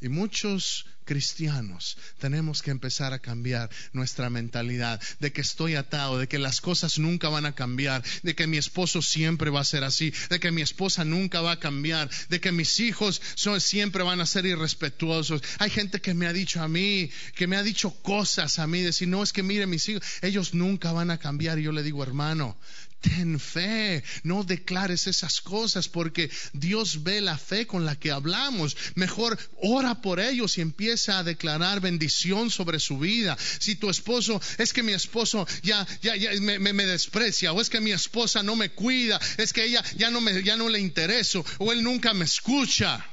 [0.00, 6.28] Y muchos cristianos tenemos que empezar a cambiar nuestra mentalidad de que estoy atado, de
[6.28, 9.84] que las cosas nunca van a cambiar, de que mi esposo siempre va a ser
[9.84, 13.22] así, de que mi esposa nunca va a cambiar, de que mis hijos
[13.58, 15.42] siempre van a ser irrespetuosos.
[15.58, 18.82] Hay gente que me ha dicho a mí, que me ha dicho cosas a mí,
[18.82, 21.58] decir, no es que mire mis hijos, ellos nunca van a cambiar.
[21.58, 22.58] Y yo le digo, hermano,
[23.00, 28.76] ten fe, no declares esas cosas porque Dios ve la fe con la que hablamos.
[28.94, 33.36] Mejor ora por ellos y empieza a declarar bendición sobre su vida.
[33.58, 37.80] Si tu esposo, es que mi esposo ya, ya, ya me, desprecia, o es que
[37.80, 41.44] mi esposa no me cuida, es que ella ya no, me, ya no le intereso,
[41.58, 43.04] o él nunca me escucha,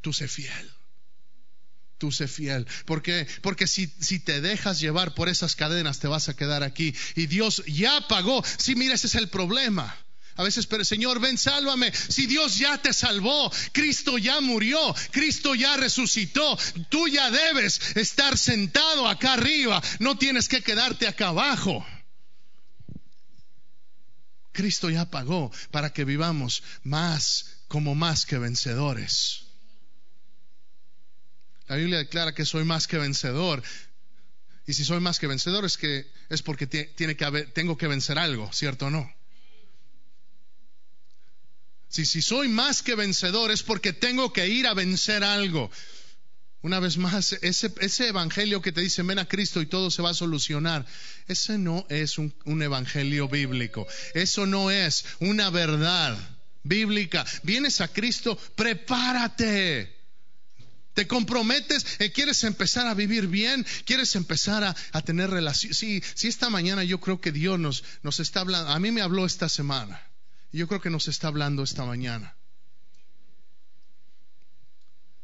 [0.00, 0.79] tú sé fiel
[2.00, 2.66] tú sé fiel.
[2.86, 3.02] ¿Por
[3.42, 6.94] Porque si, si, te dejas llevar por esas cadenas, te vas a quedar aquí.
[7.14, 8.42] Y Dios ya pagó.
[8.56, 9.94] Sí, mira, ese es el problema.
[10.36, 11.92] A veces, pero Señor, ven, sálvame.
[11.92, 16.58] Si Dios ya te salvó, Cristo ya murió, Cristo ya resucitó,
[16.88, 21.86] tú ya debes estar sentado acá arriba, no tienes que quedarte acá abajo.
[24.52, 29.49] Cristo ya pagó para que vivamos más como más que vencedores.
[31.70, 33.62] La Biblia declara que soy más que vencedor.
[34.66, 38.18] Y si soy más que vencedor es que es porque tiene que tengo que vencer
[38.18, 39.08] algo, ¿cierto o no?
[41.88, 45.70] Si, si soy más que vencedor es porque tengo que ir a vencer algo.
[46.62, 50.02] Una vez más, ese, ese, evangelio que te dice ven a Cristo y todo se
[50.02, 50.84] va a solucionar,
[51.28, 53.86] ese no es un, un evangelio bíblico.
[54.14, 56.18] Eso no es una verdad
[56.64, 57.24] bíblica.
[57.44, 59.99] Vienes a Cristo, prepárate.
[61.00, 65.72] Te comprometes, eh, quieres empezar a vivir bien, quieres empezar a, tener relación.
[65.72, 68.68] Sí, esta mañana yo creo que Dios nos, nos está hablando.
[68.68, 69.98] A mí me habló esta semana.
[70.52, 72.36] Y yo creo que nos está hablando esta mañana.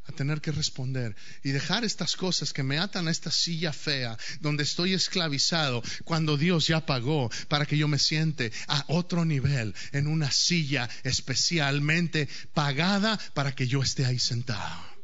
[0.07, 4.17] A tener que responder y dejar estas cosas que me atan a esta silla fea
[4.41, 9.75] donde estoy esclavizado cuando Dios ya pagó para que yo me siente a otro nivel
[9.93, 14.96] en una silla especialmente pagada para que yo esté ahí sentado.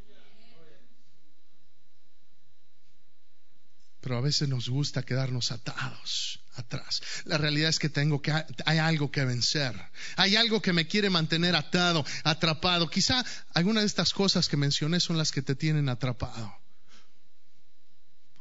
[4.02, 7.00] Pero a veces nos gusta quedarnos atados atrás.
[7.24, 8.32] La realidad es que tengo que
[8.66, 9.74] hay algo que vencer.
[10.16, 12.90] Hay algo que me quiere mantener atado, atrapado.
[12.90, 16.52] Quizá algunas de estas cosas que mencioné son las que te tienen atrapado.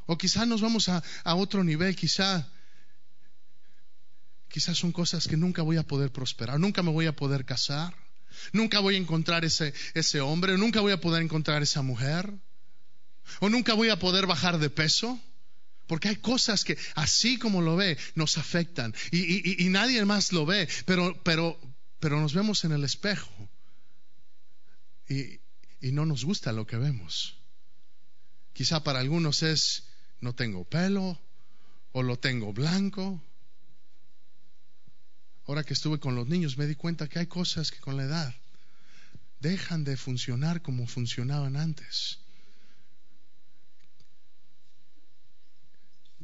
[0.07, 2.49] O quizá nos vamos a, a otro nivel, quizá
[4.49, 7.93] quizás son cosas que nunca voy a poder prosperar, nunca me voy a poder casar,
[8.51, 12.33] nunca voy a encontrar ese, ese hombre, nunca voy a poder encontrar esa mujer,
[13.39, 15.21] o nunca voy a poder bajar de peso.
[15.91, 18.95] Porque hay cosas que así como lo ve, nos afectan.
[19.11, 21.59] Y, nadie más lo ve, pero, pero,
[21.99, 23.29] pero nos vemos en el espejo.
[25.09, 25.41] Y,
[25.81, 27.35] y no nos gusta lo que vemos.
[28.53, 29.83] Quizá para algunos es,
[30.21, 31.19] no tengo pelo
[31.91, 33.21] o lo tengo blanco.
[35.45, 38.03] Ahora que estuve con los niños me di cuenta que hay cosas que con la
[38.03, 38.33] edad
[39.41, 42.20] dejan de funcionar como funcionaban antes.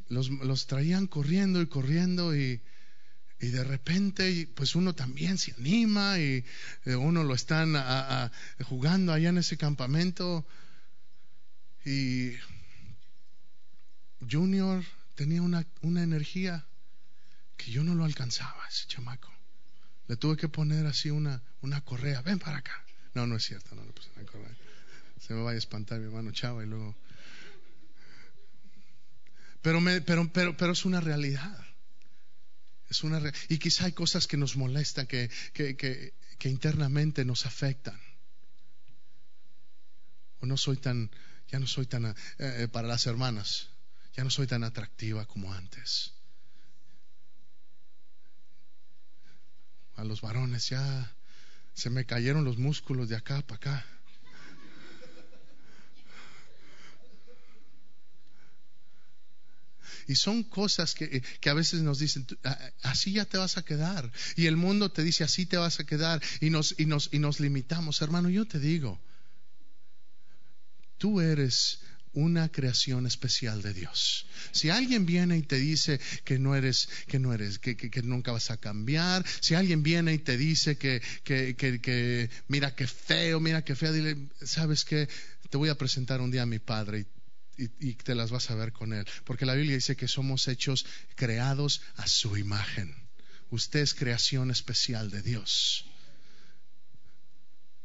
[0.08, 2.60] Los, traían corriendo y corriendo y,
[3.40, 6.44] y de repente pues uno también se anima y
[6.84, 7.74] eh, uno lo están
[8.64, 10.46] jugando allá en ese campamento.
[11.84, 12.32] Y
[14.30, 16.66] Junior tenía una, una energía
[17.56, 19.32] que yo no lo alcanzaba ese chamaco.
[20.06, 22.84] Le tuve que poner así una, una correa ven para acá
[23.18, 24.56] no no es cierto no le puse una correa.
[25.20, 26.94] Se me vaya a espantar mi hermano Chava y luego
[29.62, 31.64] pero, pero, pero, pero es una realidad.
[32.88, 37.98] Es una y quizá hay cosas que nos molestan, que, que, que, internamente nos afectan.
[40.40, 41.10] O no soy tan,
[41.48, 43.68] ya no soy tan, eh, eh, para las hermanas,
[44.16, 46.12] ya no soy tan atractiva como antes.
[49.96, 51.14] A los varones ya
[51.74, 53.97] Se me cayeron los músculos de acá para acá.
[60.08, 62.26] Y son cosas que, que, a veces nos dicen,
[62.82, 64.10] así ya te vas a quedar.
[64.36, 66.22] Y el mundo te dice, así te vas a quedar.
[66.40, 68.00] Y nos, y nos, y nos limitamos.
[68.00, 68.98] Hermano, yo te digo,
[70.96, 71.80] tú eres
[72.14, 74.26] una creación especial de Dios.
[74.52, 78.32] Si alguien viene y te dice que no eres, que no eres, que, que, nunca
[78.32, 83.62] vas a cambiar, si alguien viene y te dice que, que, mira qué feo, mira
[83.62, 85.06] qué feo, dile, sabes que
[85.50, 87.06] te voy a presentar un día a mi padre
[87.58, 89.06] y, te las vas a ver con él.
[89.24, 92.94] Porque la Biblia dice que somos hechos creados a su imagen.
[93.50, 95.84] Usted es creación especial de Dios.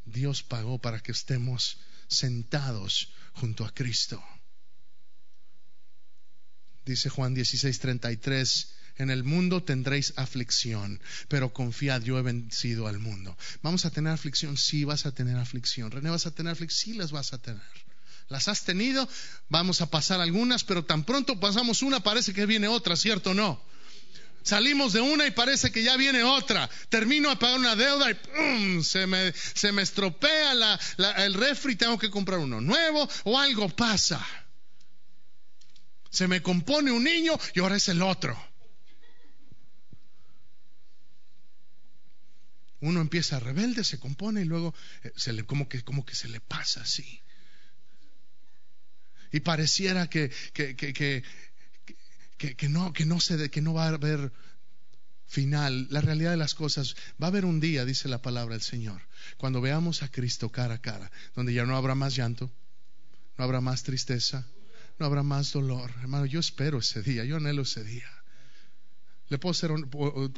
[0.05, 4.23] Dios pagó para que estemos sentados junto a Cristo.
[6.85, 13.35] Dice Juan 16:33, en el mundo tendréis aflicción, pero confiad, yo he vencido al mundo.
[13.63, 14.57] ¿Vamos a tener aflicción?
[14.57, 15.89] Sí, vas a tener aflicción.
[15.89, 16.93] René, ¿vas a tener aflicción?
[16.93, 17.61] Sí, las vas a tener.
[18.29, 19.07] Las has tenido,
[19.49, 23.33] vamos a pasar algunas, pero tan pronto pasamos una, parece que viene otra, ¿cierto o
[23.33, 23.61] no?
[24.43, 26.69] Salimos de una y parece que ya viene otra.
[26.89, 30.77] Termino a pagar una deuda y Se, me, se me estropea
[31.17, 34.25] el refri, tengo que comprar uno nuevo o algo pasa.
[36.09, 38.37] Se me compone un niño y ahora es el otro.
[42.81, 46.27] Uno empieza rebelde, se compone y luego eh, se le, como, que, como que se
[46.27, 47.22] le pasa así.
[49.33, 51.23] Y pareciera que, que, que
[52.37, 53.17] que, no, que, no
[53.51, 54.31] que no va a haber
[55.27, 55.87] final.
[55.89, 59.01] La realidad de las cosas, va a haber un día, dice la palabra del Señor,
[59.37, 62.51] cuando veamos a Cristo cara a cara, donde ya no habrá más llanto,
[63.37, 64.45] no habrá más tristeza,
[64.99, 65.91] no habrá más dolor.
[66.01, 68.09] Hermano, yo espero ese día, yo anhelo ese día.
[69.29, 69.71] Le puedo ser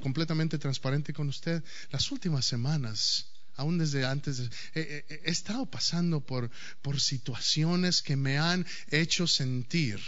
[0.02, 1.64] completamente transparente con usted.
[1.90, 4.42] Las últimas semanas, aún desde antes,
[4.74, 6.50] he, he estado pasando por,
[6.82, 10.00] por situaciones que me han hecho sentir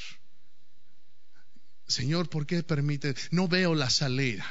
[1.88, 3.16] Señor, ¿por qué permite?
[3.32, 4.46] No veo la salida.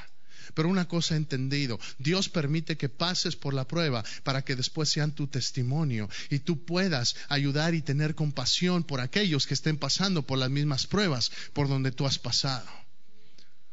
[0.55, 4.89] Pero una cosa he entendido, Dios permite que pases por la prueba para que después
[4.89, 10.23] sean tu testimonio y tú puedas ayudar y tener compasión por aquellos que estén pasando
[10.23, 12.69] por las mismas pruebas por donde tú has pasado.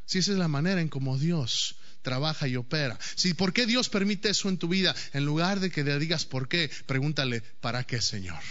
[0.06, 3.00] Si esa es la manera en cómo Dios trabaja y opera.
[3.16, 6.26] Si por qué Dios permite eso en tu vida, en lugar de que le digas
[6.26, 8.42] por qué, pregúntale, ¿para qué, Señor?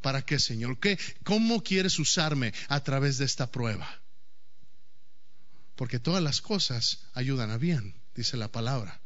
[0.00, 0.78] ¿Para qué, Señor?
[0.78, 4.00] ¿Qué, ¿Cómo quieres usarme a través de esta prueba?
[5.76, 9.00] Porque todas las cosas ayudan a bien, dice la palabra.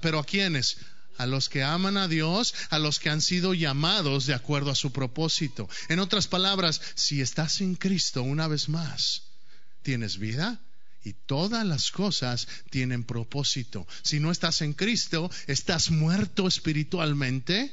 [0.00, 0.78] pero ¿a quiénes?
[1.16, 4.74] A los que aman a Dios, a los que han sido llamados de acuerdo a
[4.74, 5.68] su propósito.
[5.88, 9.22] En otras palabras, si estás en Cristo una vez más,
[9.82, 10.60] tienes vida,
[11.04, 13.86] y todas las cosas tienen propósito.
[14.02, 17.72] Si no estás en Cristo, estás muerto espiritualmente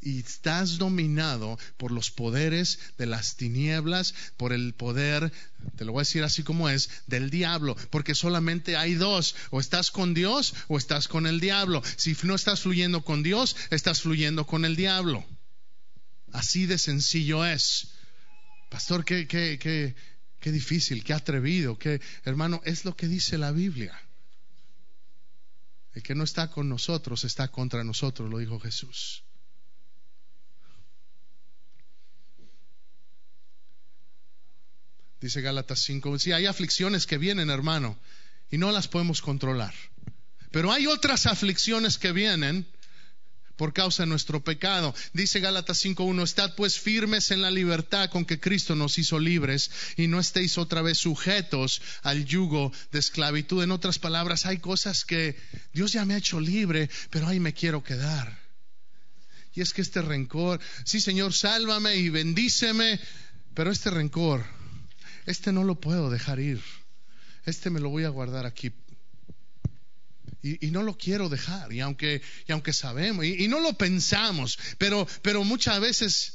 [0.00, 5.32] y estás dominado por los poderes de las tinieblas, por el poder,
[5.76, 9.58] te lo voy a decir así como es, del diablo, porque solamente hay dos, o
[9.58, 11.82] estás con Dios o estás con el diablo.
[11.96, 15.26] Si no estás fluyendo con Dios, estás fluyendo con el diablo.
[16.32, 17.88] Así de sencillo es.
[18.70, 19.96] Pastor, qué, qué, qué,
[20.46, 24.00] qué difícil, qué atrevido, qué hermano, es lo que dice la Biblia.
[25.92, 29.24] El que no está con nosotros está contra nosotros, lo dijo Jesús.
[35.20, 36.16] dice Gálatas 5.
[36.20, 37.98] Sí, hay aflicciones que vienen, hermano,
[38.48, 39.74] y no las podemos controlar.
[40.52, 42.68] Pero hay otras aflicciones que vienen
[43.56, 44.94] por causa de nuestro pecado.
[45.12, 49.70] Dice Gálatas 5.1, estad pues firmes en la libertad con que Cristo nos hizo libres
[49.96, 53.62] y no estéis otra vez sujetos al yugo de esclavitud.
[53.62, 55.36] En otras palabras, hay cosas que
[55.72, 58.38] Dios ya me ha hecho libre, pero ahí me quiero quedar.
[59.54, 63.00] Y es que este rencor, sí Señor, sálvame y bendíceme,
[63.54, 64.44] pero este rencor
[65.26, 66.62] este no lo puedo dejar ir,
[67.44, 68.72] este me lo voy a guardar aquí.
[70.60, 75.06] Y, no lo quiero dejar, y aunque, y aunque sabemos, y, no lo pensamos, pero,
[75.22, 76.34] pero muchas veces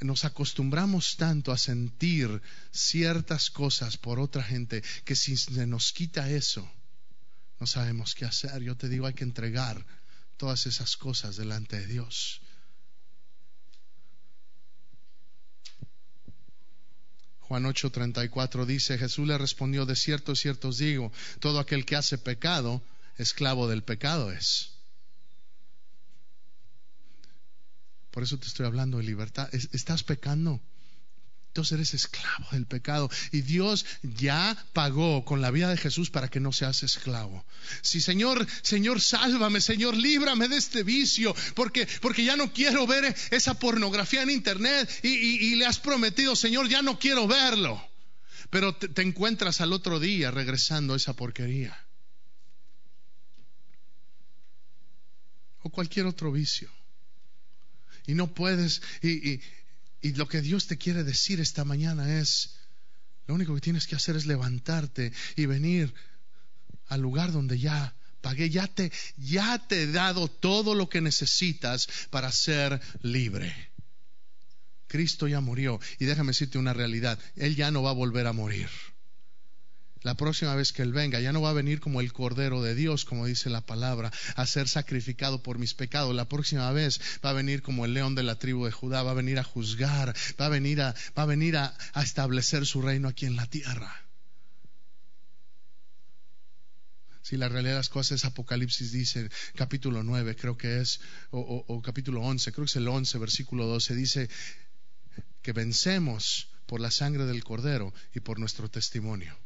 [0.00, 6.30] nos acostumbramos tanto a sentir ciertas cosas por otra gente que si se nos quita
[6.30, 6.68] eso,
[7.60, 8.62] no sabemos qué hacer.
[8.62, 9.84] Yo te digo, hay que entregar
[10.36, 12.40] todas esas cosas delante de Dios.
[17.52, 22.16] Juan 8:34 dice, Jesús le respondió, de cierto, cierto os digo, todo aquel que hace
[22.16, 22.82] pecado,
[23.18, 24.70] esclavo del pecado es.
[28.10, 29.50] Por eso te estoy hablando de libertad.
[29.52, 30.62] Estás pecando.
[31.52, 33.10] Entonces eres esclavo del pecado.
[33.30, 37.44] Y Dios ya pagó con la vida de Jesús para que no seas esclavo.
[37.82, 43.14] Si Señor, Señor, sálvame, Señor, líbrame de este vicio, porque, porque ya no quiero ver
[43.30, 47.86] esa pornografía en internet y, le has prometido, Señor, ya no quiero verlo.
[48.48, 51.78] Pero te, encuentras al otro día regresando a esa porquería.
[55.64, 56.70] O cualquier otro vicio.
[58.06, 59.42] Y no puedes, y, y
[60.02, 62.56] lo que Dios te quiere decir esta mañana es,
[63.26, 65.94] lo único que tienes que hacer es levantarte y venir
[66.88, 71.88] al lugar donde ya pagué, ya te, ya te he dado todo lo que necesitas
[72.10, 73.54] para ser libre.
[74.88, 75.80] Cristo ya murió.
[75.98, 78.68] Y déjame decirte una realidad, Él ya no va a volver a morir
[80.02, 82.74] la próxima vez que Él venga, ya no va a venir como el Cordero de
[82.74, 86.14] Dios, como dice la palabra, a ser sacrificado por mis pecados.
[86.14, 89.12] La próxima vez va a venir como el león de la tribu de Judá, va
[89.12, 93.08] a venir a juzgar, va a venir a, va a, venir a, establecer su reino
[93.08, 94.04] aquí en la tierra.
[97.22, 101.00] Si la realidad de las cosas es Apocalipsis dice, capítulo 9 creo que es,
[101.30, 104.28] o, o capítulo 11, creo que es el 11, versículo 12, dice
[105.40, 109.38] que vencemos por la sangre del Cordero y por nuestro testimonio.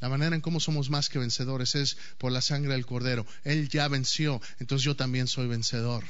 [0.00, 3.26] La manera en cómo somos más que vencedores es por la sangre del Cordero.
[3.44, 6.04] Él ya venció, entonces yo también soy vencedor.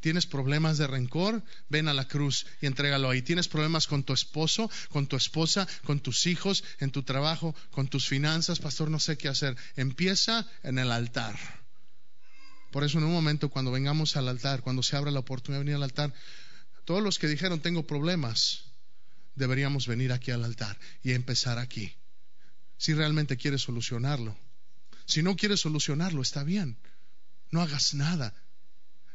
[0.00, 1.42] ¿Tienes problemas de rencor?
[1.68, 3.22] Ven a la cruz y entrégalo ahí.
[3.22, 7.86] ¿Tienes problemas con tu esposo, con tu esposa, con tus hijos, en tu trabajo, con
[7.86, 8.58] tus finanzas?
[8.58, 9.56] Pastor, no sé qué hacer.
[9.76, 11.38] Empieza en el altar.
[12.72, 15.64] Por eso en un momento cuando vengamos al altar, cuando se abra la oportunidad de
[15.66, 16.12] venir al altar,
[16.84, 18.64] todos los que dijeron tengo problemas,
[19.36, 21.94] deberíamos venir aquí al altar y empezar aquí
[22.82, 24.36] si realmente quieres solucionarlo.
[25.06, 26.76] Si no quieres solucionarlo, está bien.
[27.52, 28.34] No hagas nada.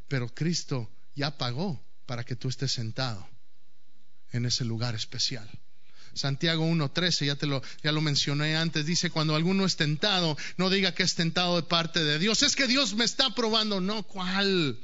[0.07, 3.27] Pero Cristo ya pagó para que tú estés sentado
[4.31, 5.49] en ese lugar especial.
[6.13, 10.69] Santiago 1.13, ya, te lo, ya lo mencioné antes, dice, cuando alguno es tentado, no
[10.69, 12.43] diga que es tentado de parte de Dios.
[12.43, 13.81] Es que Dios me está probando.
[13.81, 14.79] No, ¿cuál?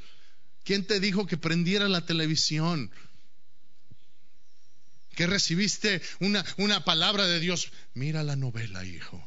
[0.65, 2.91] ¿Quién te dijo que prendiera la televisión?
[5.15, 7.71] Que recibiste una, una palabra de Dios.
[7.93, 9.25] Mira la novela, hijo.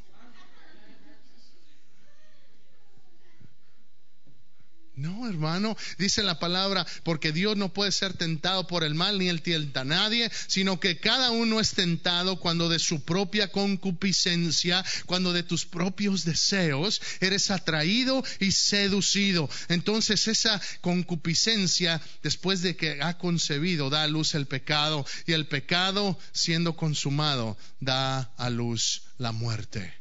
[4.97, 9.29] No, hermano, dice la palabra, porque Dios no puede ser tentado por el mal ni
[9.29, 14.83] él tienta a nadie, sino que cada uno es tentado cuando de su propia concupiscencia,
[15.05, 19.51] cuando de tus propios deseos eres atraído y seducido.
[19.69, 25.47] Entonces esa concupiscencia, después de que ha concebido, da a luz el pecado y el
[25.47, 29.93] pecado siendo consumado da a luz la muerte.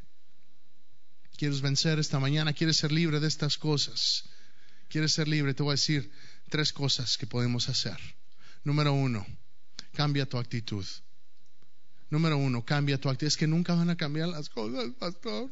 [1.35, 2.53] ¿Quieres vencer esta mañana?
[2.53, 4.23] ¿Quieres ser libre de estas cosas?
[4.95, 6.09] Quieres ser libre, te voy a decir
[6.47, 7.97] tres cosas que podemos hacer.
[8.63, 9.27] Número uno,
[9.93, 10.85] cambia tu actitud.
[12.09, 13.27] Número uno, cambia tu actitud.
[13.27, 15.49] Es que nunca van a cambiar las cosas, pastor.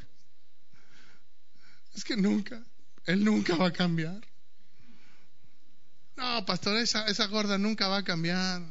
[1.94, 2.64] Es que nunca,
[3.06, 4.26] Él nunca va a cambiar.
[6.16, 8.62] No, pastor, esa, esa gorda nunca va a cambiar.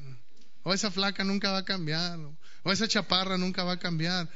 [0.62, 2.18] O esa flaca nunca va a cambiar.
[2.62, 4.26] O esa chaparra nunca va a cambiar.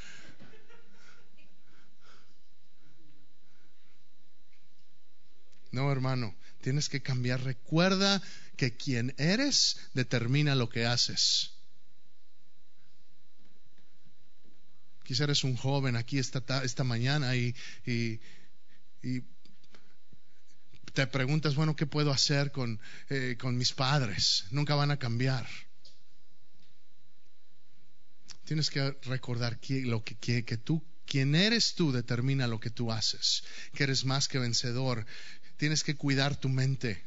[5.76, 7.44] No, hermano, tienes que cambiar.
[7.44, 8.22] Recuerda
[8.56, 11.50] que quien eres determina lo que haces.
[15.04, 17.54] Quizá eres un joven aquí esta, esta mañana y,
[17.84, 18.18] y,
[20.94, 24.46] te preguntas, bueno, ¿qué puedo hacer con, eh, con mis padres?
[24.50, 25.46] Nunca van a cambiar.
[28.46, 32.70] Tienes que recordar que, lo que, que, que tú quien eres tú determina lo que
[32.70, 35.06] tú haces, que eres más que vencedor,
[35.56, 37.06] Tienes que cuidar tu mente.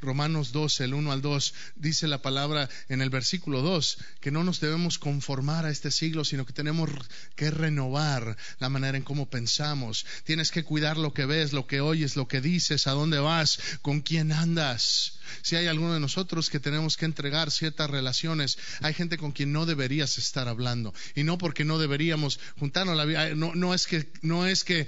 [0.00, 4.44] Romanos 12, el 1 al 2, dice la palabra en el versículo 2 que no
[4.44, 6.90] nos debemos conformar a este siglo, sino que tenemos
[7.34, 10.06] que renovar la manera en cómo pensamos.
[10.24, 13.58] Tienes que cuidar lo que ves, lo que oyes, lo que dices, a dónde vas,
[13.82, 15.18] con quién andas.
[15.42, 19.52] Si hay alguno de nosotros que tenemos que entregar ciertas relaciones, hay gente con quien
[19.52, 20.94] no deberías estar hablando.
[21.14, 22.96] Y no porque no deberíamos juntarnos
[23.36, 24.86] no, no es que, no es que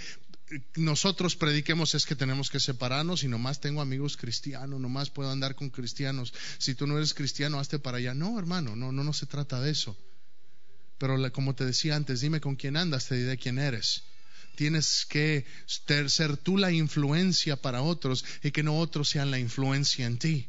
[0.77, 5.55] nosotros prediquemos es que tenemos que separarnos y nomás tengo amigos cristianos, nomás puedo andar
[5.55, 6.33] con cristianos.
[6.59, 8.15] Si tú no eres cristiano, hazte para allá.
[8.15, 9.97] No, hermano, no, no, no se trata de eso.
[10.99, 14.03] Pero como te decía antes, dime con quién andas, te diré quién eres.
[14.57, 20.07] Tienes que ser tú la influencia para otros y que no otros sean la influencia
[20.07, 20.49] en ti.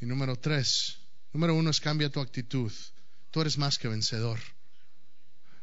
[0.00, 0.96] Y número tres,
[1.32, 2.72] número uno es cambia tu actitud.
[3.30, 4.40] Tú eres más que vencedor.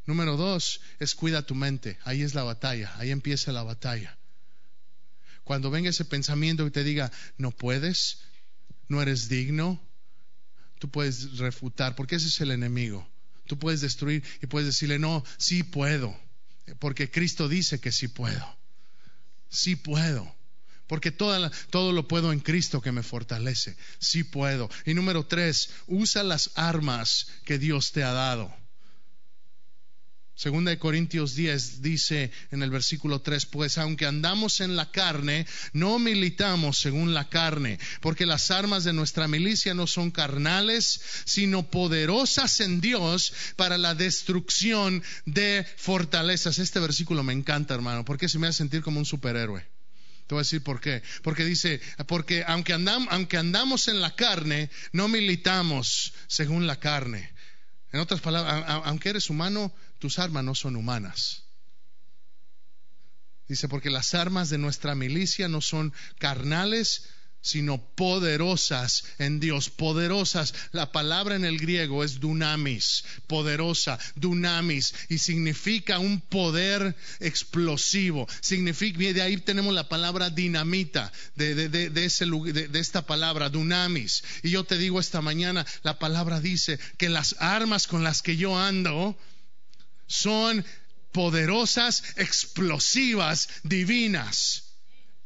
[0.07, 1.99] Número dos es cuida tu mente.
[2.03, 4.17] Ahí es la batalla, ahí empieza la batalla.
[5.43, 8.19] Cuando venga ese pensamiento que te diga, no puedes,
[8.87, 9.81] no eres digno,
[10.79, 13.07] tú puedes refutar, porque ese es el enemigo.
[13.47, 16.17] Tú puedes destruir y puedes decirle, no, sí puedo,
[16.79, 18.57] porque Cristo dice que sí puedo.
[19.49, 20.35] Sí puedo.
[20.87, 23.75] Porque todo lo puedo en Cristo que me fortalece.
[23.99, 24.69] Sí puedo.
[24.85, 28.53] Y número tres, usa las armas que Dios te ha dado.
[30.37, 35.47] Segunda de Corintios 10 dice en el versículo 3, pues aunque andamos en la carne,
[35.73, 41.71] no militamos según la carne, porque las armas de nuestra milicia no son carnales, sino
[41.71, 46.59] poderosas en Dios para la destrucción de fortalezas.
[46.59, 49.61] Este versículo me encanta, hermano, porque se me hace sentir como un superhéroe.
[50.27, 51.01] Te voy a decir por qué.
[51.23, 57.33] Porque dice, porque aunque aunque andamos en la carne, no militamos según la carne.
[57.91, 61.43] En otras palabras, aunque eres humano, tus armas no son humanas.
[63.47, 67.03] Dice, porque las armas de nuestra milicia no son carnales,
[67.47, 70.53] sino poderosas en Dios, poderosas.
[70.73, 78.27] La palabra en el griego es dunamis, poderosa, dunamis, y significa un poder explosivo.
[78.41, 84.23] Significa, de ahí tenemos la palabra dinamita, de, de, ese, de esta palabra, dunamis.
[84.43, 88.35] Y yo te digo esta mañana, la palabra dice que las armas con las que
[88.35, 89.17] yo ando
[90.07, 90.65] son
[91.11, 94.66] poderosas, explosivas, divinas.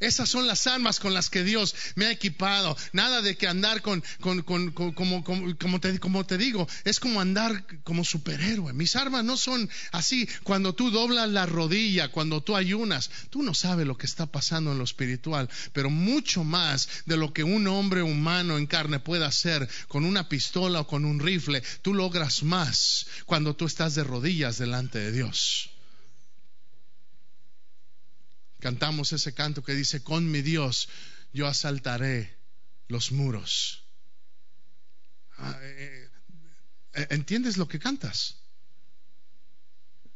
[0.01, 2.75] Esas son las armas con las que Dios me ha equipado.
[2.91, 8.73] Nada de que andar con, como te digo, es como andar como superhéroe.
[8.73, 10.27] Mis armas no son así.
[10.43, 14.71] Cuando tú doblas la rodilla, cuando tú ayunas, tú no sabes lo que está pasando
[14.71, 19.25] en lo espiritual, pero mucho más de lo que un hombre humano en carne puede
[19.25, 24.03] hacer con una pistola o con un rifle, tú logras más cuando tú estás de
[24.03, 25.70] rodillas delante de Dios
[28.61, 30.87] cantamos ese canto que dice, con mi Dios
[31.33, 32.37] yo asaltaré
[32.87, 33.83] los muros.
[35.37, 36.09] Ah, eh,
[36.93, 38.37] eh, ¿Entiendes lo que cantas?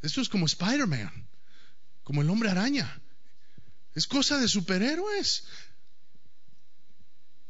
[0.02, 1.28] Esto es como Spider-Man,
[2.04, 3.02] como el hombre araña.
[3.96, 5.46] Es cosa de superhéroes.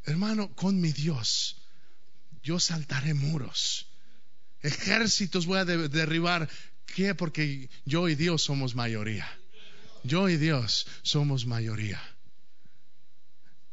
[0.04, 1.56] Hermano, con mi Dios
[2.42, 3.88] yo saltaré muros.
[4.62, 6.48] Ejércitos voy a derribar.
[6.86, 7.14] ¿Qué?
[7.14, 9.28] Porque yo y Dios somos mayoría.
[10.06, 12.00] Yo y Dios somos mayoría.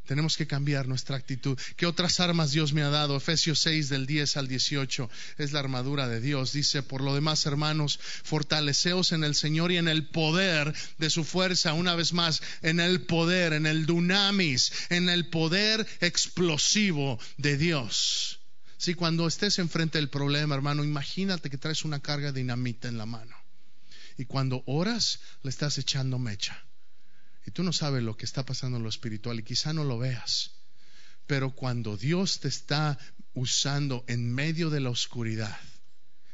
[0.06, 1.58] Tenemos que cambiar nuestra actitud.
[1.78, 3.16] ¿Qué otras armas Dios me ha dado?
[3.16, 6.52] Efesios 6 del 10 al 18 es la armadura de Dios.
[6.52, 11.24] Dice, por lo demás, hermanos, fortaleceos en el Señor y en el poder de su
[11.24, 11.74] fuerza.
[11.74, 18.42] Una vez más, en el poder, en el dunamis, en el poder explosivo de Dios.
[18.78, 22.98] Si cuando estés enfrente del problema, hermano, imagínate que traes una carga de dinamita en
[22.98, 23.43] la mano.
[24.18, 26.64] Y cuando oras, le estás echando mecha.
[27.45, 29.97] Y tú no sabes lo que está pasando en lo espiritual y quizá no lo
[29.97, 30.51] veas.
[31.28, 32.97] Pero cuando Dios te está
[33.34, 35.57] usando en medio de la oscuridad,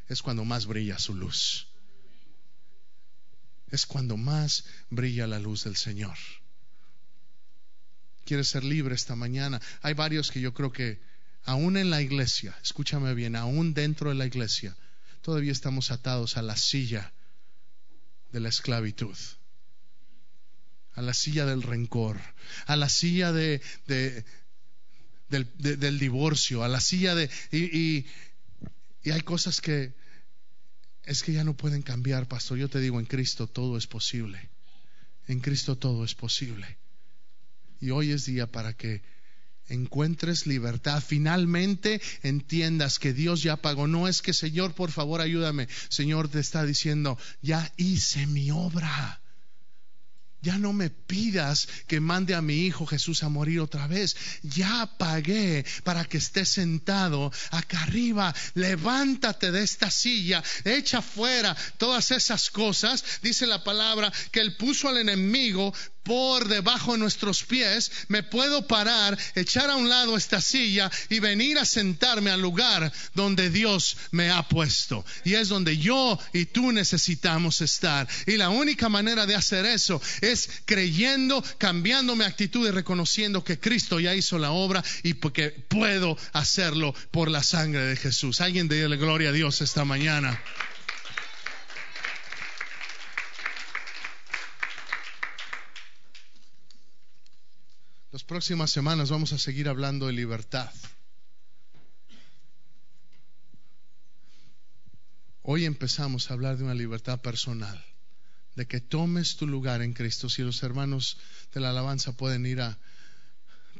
[0.07, 1.67] es cuando más brilla su luz.
[3.69, 6.17] Es cuando más brilla la luz del Señor.
[8.25, 9.61] ¿Quieres ser libre esta mañana?
[9.81, 11.01] Hay varios que yo creo que
[11.45, 14.75] aún en la iglesia, escúchame bien, aún dentro de la iglesia,
[15.21, 17.13] todavía estamos atados a la silla
[18.31, 19.15] de la esclavitud,
[20.93, 22.19] a la silla del rencor,
[22.65, 23.61] a la silla de,
[25.29, 27.29] del, divorcio, a la silla de...
[27.51, 29.93] Y hay cosas que
[31.09, 32.59] es que ya no pueden cambiar, pastor.
[32.59, 34.49] Yo te digo, en Cristo todo es posible.
[35.27, 36.77] En Cristo todo es posible.
[37.81, 39.01] Y hoy es día para que
[39.69, 43.87] encuentres libertad, finalmente entiendas que Dios ya pagó.
[43.87, 45.67] No es que Señor, por favor, ayúdame.
[45.89, 49.21] Señor te está diciendo, ya hice mi obra.
[50.41, 54.15] Ya no me pidas que mande a mi hijo Jesús a morir otra vez.
[54.41, 58.33] Ya pagué para que esté sentado acá arriba.
[58.53, 63.03] Levántate de esta silla, echa fuera todas esas cosas.
[63.21, 65.73] Dice la palabra que él puso al enemigo
[66.03, 71.19] por debajo de nuestros pies, me puedo parar, echar a un lado esta silla y
[71.19, 75.05] venir a sentarme al lugar donde Dios me ha puesto.
[75.23, 78.07] Y es donde yo y tú necesitamos estar.
[78.25, 83.59] Y la única manera de hacer eso es creyendo, cambiando mi actitud y reconociendo que
[83.59, 88.41] Cristo ya hizo la obra y porque puedo hacerlo por la sangre de Jesús.
[88.41, 90.39] Alguien la gloria a Dios esta mañana.
[98.19, 100.69] Las próximas semanas vamos a seguir hablando de libertad.
[105.41, 107.81] Hoy empezamos a hablar de una libertad personal
[108.55, 110.29] de que tomes tu lugar en Cristo.
[110.29, 111.17] Si los hermanos
[111.53, 112.77] de la alabanza pueden ir a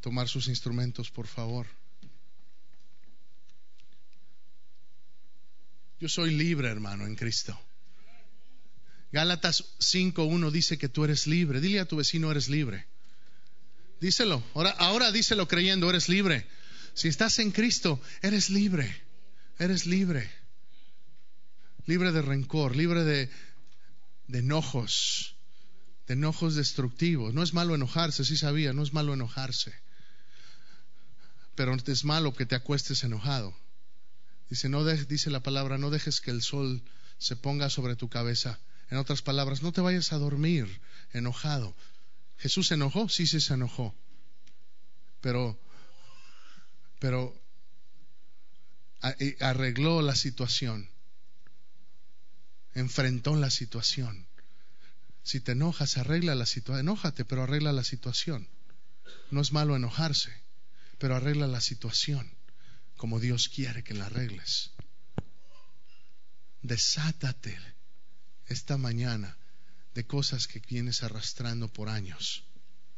[0.00, 1.66] tomar sus instrumentos, por favor.
[6.00, 7.60] Yo soy libre, hermano, en Cristo.
[9.12, 11.60] Gálatas 5.1 dice que tú eres libre.
[11.60, 12.88] Dile a tu vecino, eres libre.
[14.00, 14.42] Díselo.
[14.54, 16.46] Ahora, ahora díselo creyendo, eres libre.
[16.94, 19.02] Si estás en Cristo, eres libre.
[19.58, 20.30] Eres libre.
[21.86, 23.30] Libre de rencor, libre de,
[24.28, 25.36] enojos,
[26.06, 27.34] de enojos destructivos.
[27.34, 29.74] No es malo enojarse, sí sabía, no es malo enojarse.
[31.54, 33.54] Pero es malo que te acuestes enojado.
[34.64, 36.82] No dice la palabra, no dejes que el sol
[37.18, 38.58] se ponga sobre tu cabeza.
[38.90, 40.80] En otras palabras, no te vayas a dormir
[41.12, 41.76] enojado.
[42.40, 43.94] Jesús se enojó, sí, sí se enojó.
[45.20, 45.58] Pero,
[46.98, 47.38] pero
[49.40, 50.88] arregló la situación.
[52.74, 54.26] Enfrentó la situación.
[55.22, 56.88] Si te enojas, arregla la situación.
[56.88, 58.48] Enójate, pero arregla la situación.
[59.30, 60.32] No es malo enojarse,
[60.98, 62.30] pero arregla la situación
[63.00, 64.72] como Dios quiere que la arregles.
[66.60, 67.58] Desátate
[68.46, 69.38] esta mañana
[69.94, 72.44] de cosas que vienes arrastrando por años,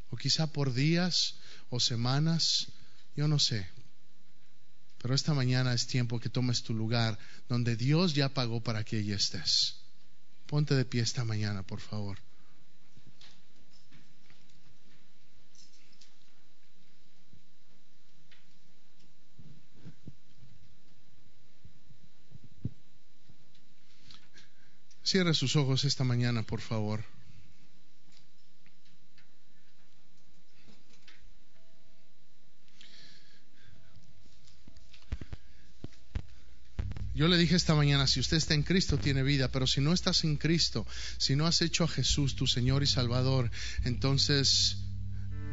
[0.09, 1.35] o quizá por días
[1.69, 2.67] o semanas,
[3.15, 3.67] yo no sé.
[4.99, 7.17] Pero esta mañana es tiempo que tomes tu lugar
[7.49, 9.75] donde Dios ya pagó para que allí estés.
[10.45, 12.19] Ponte de pie esta mañana, por favor.
[25.03, 27.03] Cierre sus ojos esta mañana, por favor.
[37.15, 39.93] Yo le dije esta mañana, si usted está en Cristo tiene vida, pero si no
[39.93, 40.87] estás en Cristo,
[41.17, 43.51] si no has hecho a Jesús tu Señor y Salvador,
[43.83, 44.77] entonces,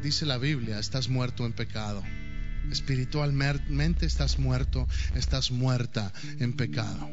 [0.01, 2.03] dice la Biblia, estás muerto en pecado.
[2.71, 7.09] Espiritualmente estás muerto, estás muerta en pecado.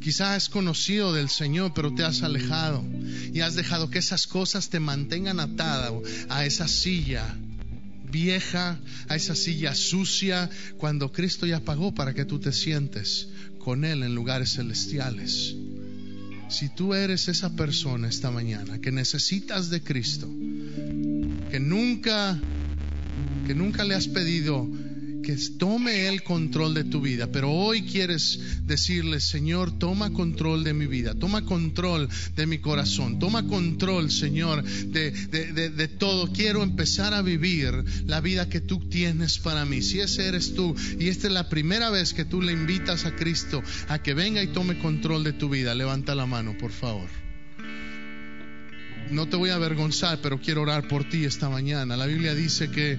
[0.00, 2.84] Quizá has conocido del Señor, pero te has alejado
[3.32, 7.36] y has dejado que esas cosas te mantengan atado a esa silla
[8.10, 10.48] vieja, a esa silla sucia,
[10.78, 15.54] cuando Cristo ya pagó para que tú te sientes con Él en lugares celestiales.
[16.48, 20.26] Si tú eres esa persona esta mañana que necesitas de Cristo,
[21.50, 22.40] que nunca,
[23.46, 24.66] que nunca le has pedido
[25.28, 30.72] que tome el control de tu vida, pero hoy quieres decirle, Señor, toma control de
[30.72, 36.32] mi vida, toma control de mi corazón, toma control, Señor, de, de, todo.
[36.32, 37.74] Quiero empezar a vivir
[38.06, 39.82] la vida que tú tienes para mí.
[39.82, 43.14] Si ese eres tú y esta es la primera vez que tú le invitas a
[43.14, 47.10] Cristo a que venga y tome control de tu vida, levanta la mano, por favor.
[49.10, 51.98] No te voy a avergonzar, pero quiero orar por ti esta mañana.
[51.98, 52.98] La Biblia dice que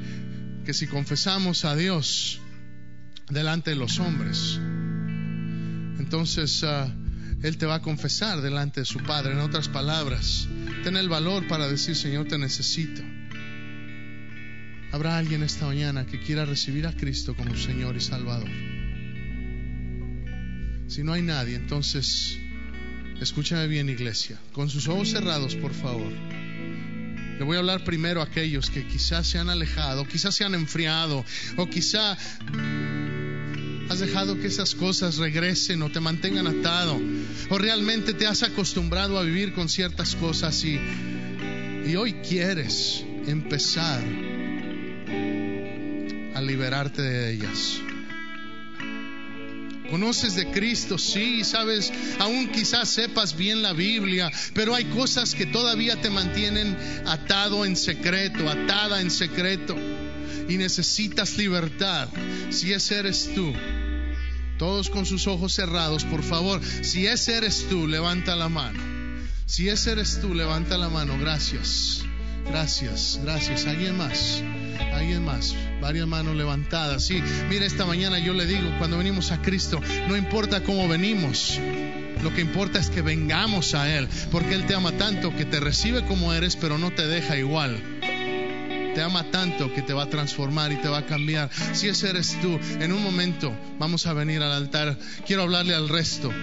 [0.70, 2.40] que si confesamos a Dios
[3.28, 4.60] delante de los hombres,
[5.98, 6.88] entonces ah,
[7.42, 9.32] Él te va a confesar delante de su Padre.
[9.32, 10.48] En otras palabras,
[10.84, 13.02] ten el valor para decir, Señor, te necesito.
[14.92, 18.52] Habrá alguien esta mañana que quiera recibir a Cristo como Señor y Salvador.
[20.86, 22.38] Si no hay nadie, entonces
[23.20, 26.14] escúchame bien, iglesia, con sus ojos cerrados, por favor.
[27.40, 30.56] Le voy a hablar primero a aquellos que quizás se han alejado, quizás se han
[30.56, 31.24] enfriado,
[31.56, 32.18] o quizá
[33.90, 37.00] has dejado que esas cosas regresen o te mantengan atado,
[37.50, 40.82] o realmente te has acostumbrado a vivir con ciertas cosas y,
[41.88, 44.04] y hoy quieres empezar
[46.36, 47.80] a liberarte de ellas.
[49.90, 55.46] Conoces de Cristo, sí, sabes, aún quizás sepas bien la Biblia, pero hay cosas que
[55.46, 59.76] todavía te mantienen atado en secreto, atada en secreto,
[60.48, 62.08] y necesitas libertad.
[62.52, 63.54] Si ese eres tú,
[64.58, 68.80] todos con sus ojos cerrados, por favor, si ese eres tú, levanta la mano.
[69.46, 71.18] Si ese eres tú, levanta la mano.
[71.18, 72.04] Gracias,
[72.46, 73.66] gracias, gracias.
[73.66, 74.44] ¿Alguien más?
[74.94, 75.56] ¿Alguien más?
[75.82, 77.04] varias manos levantadas.
[77.04, 81.60] Sí, mire, esta mañana yo le digo, cuando venimos a Cristo, no importa cómo venimos.
[82.22, 85.60] Lo que importa es que vengamos a Él, porque Él te ama tanto que te
[85.60, 87.82] recibe como eres, pero no te deja igual.
[88.94, 91.50] Te ama tanto que te va a transformar y te va a cambiar.
[91.74, 94.98] Si ese eres tú, en un momento vamos a venir al altar.
[95.26, 96.34] Quiero hablarle al resto.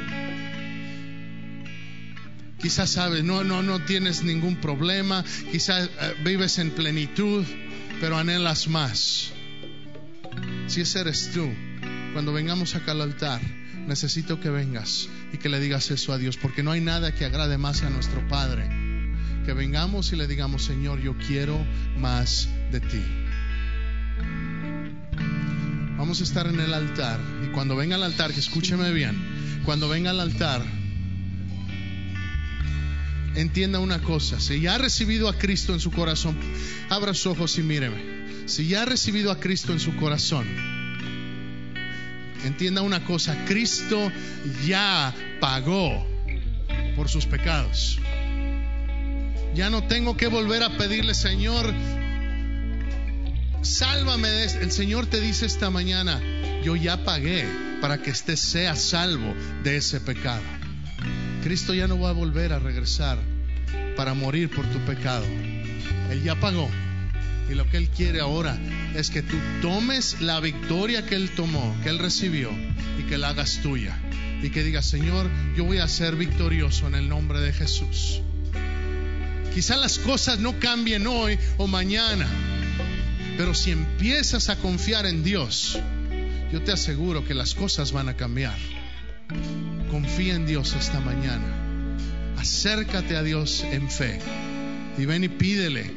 [2.58, 5.24] Quizás sabes, no, no, no tienes ningún problema.
[5.52, 7.44] Quizás eh, vives en plenitud
[8.00, 9.32] pero anhelas más.
[10.66, 11.48] Si ese eres tú,
[12.12, 13.42] Cuando vengamos acá al altar,
[13.86, 17.26] necesito que vengas y que le digas eso a Dios, porque no hay nada que
[17.26, 18.66] agrade más a nuestro Padre.
[19.44, 21.62] Que vengamos y le digamos, Señor, yo quiero
[21.98, 23.02] más de ti.
[25.98, 29.90] Vamos a estar en el altar y cuando venga al altar, que escúcheme bien, cuando
[29.90, 30.62] venga al altar,
[33.36, 36.36] entienda una cosa, si ya ha recibido a Cristo en su corazón,
[36.88, 40.46] abra sus ojos y míreme, si ya ha recibido a Cristo en su corazón,
[42.44, 44.10] entienda una cosa, Cristo
[44.66, 46.06] ya pagó
[46.96, 47.98] por sus pecados.
[49.54, 51.72] Ya no tengo que volver a pedirle, Señor,
[53.62, 54.44] sálvame.
[54.44, 56.20] El Señor te dice esta mañana,
[56.62, 57.46] yo ya pagué
[57.80, 60.42] para que estés sea salvo de ese pecado.
[61.46, 63.18] Cristo ya no va a volver a regresar
[63.96, 65.24] para morir por tu pecado.
[66.10, 66.68] Él ya pagó.
[67.48, 68.58] Y lo que Él quiere ahora
[68.96, 72.50] es que tú tomes la victoria que Él tomó, que Él recibió,
[72.98, 73.96] y que la hagas tuya.
[74.42, 78.22] Y que digas, Señor, yo voy a ser victorioso en el nombre de Jesús.
[79.54, 82.26] Quizá las cosas no cambien hoy o mañana,
[83.36, 85.78] pero si empiezas a confiar en Dios,
[86.50, 88.58] yo te aseguro que las cosas van a cambiar.
[90.06, 91.44] Confía en Dios esta mañana.
[92.38, 94.20] Acércate a Dios en fe.
[94.96, 95.90] Y ven y pídele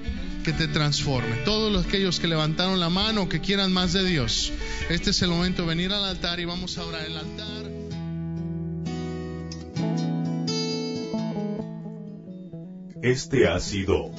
[0.43, 1.35] que te transforme.
[1.45, 4.51] Todos aquellos que levantaron la mano, que quieran más de Dios,
[4.89, 7.71] este es el momento de venir al altar y vamos a orar el altar.
[13.03, 14.11] Este ha sido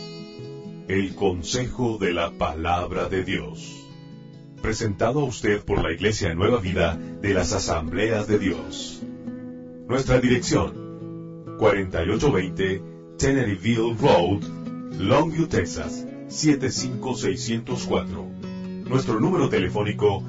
[0.86, 3.72] el consejo de la palabra de Dios.
[4.62, 9.02] Presentado a usted por la Iglesia Nueva Vida de las Asambleas de Dios.
[9.90, 12.82] Nuestra dirección, 4820
[13.18, 14.40] Teneryville Road,
[14.96, 18.24] Longview, Texas, 75604.
[18.88, 20.22] Nuestro número telefónico,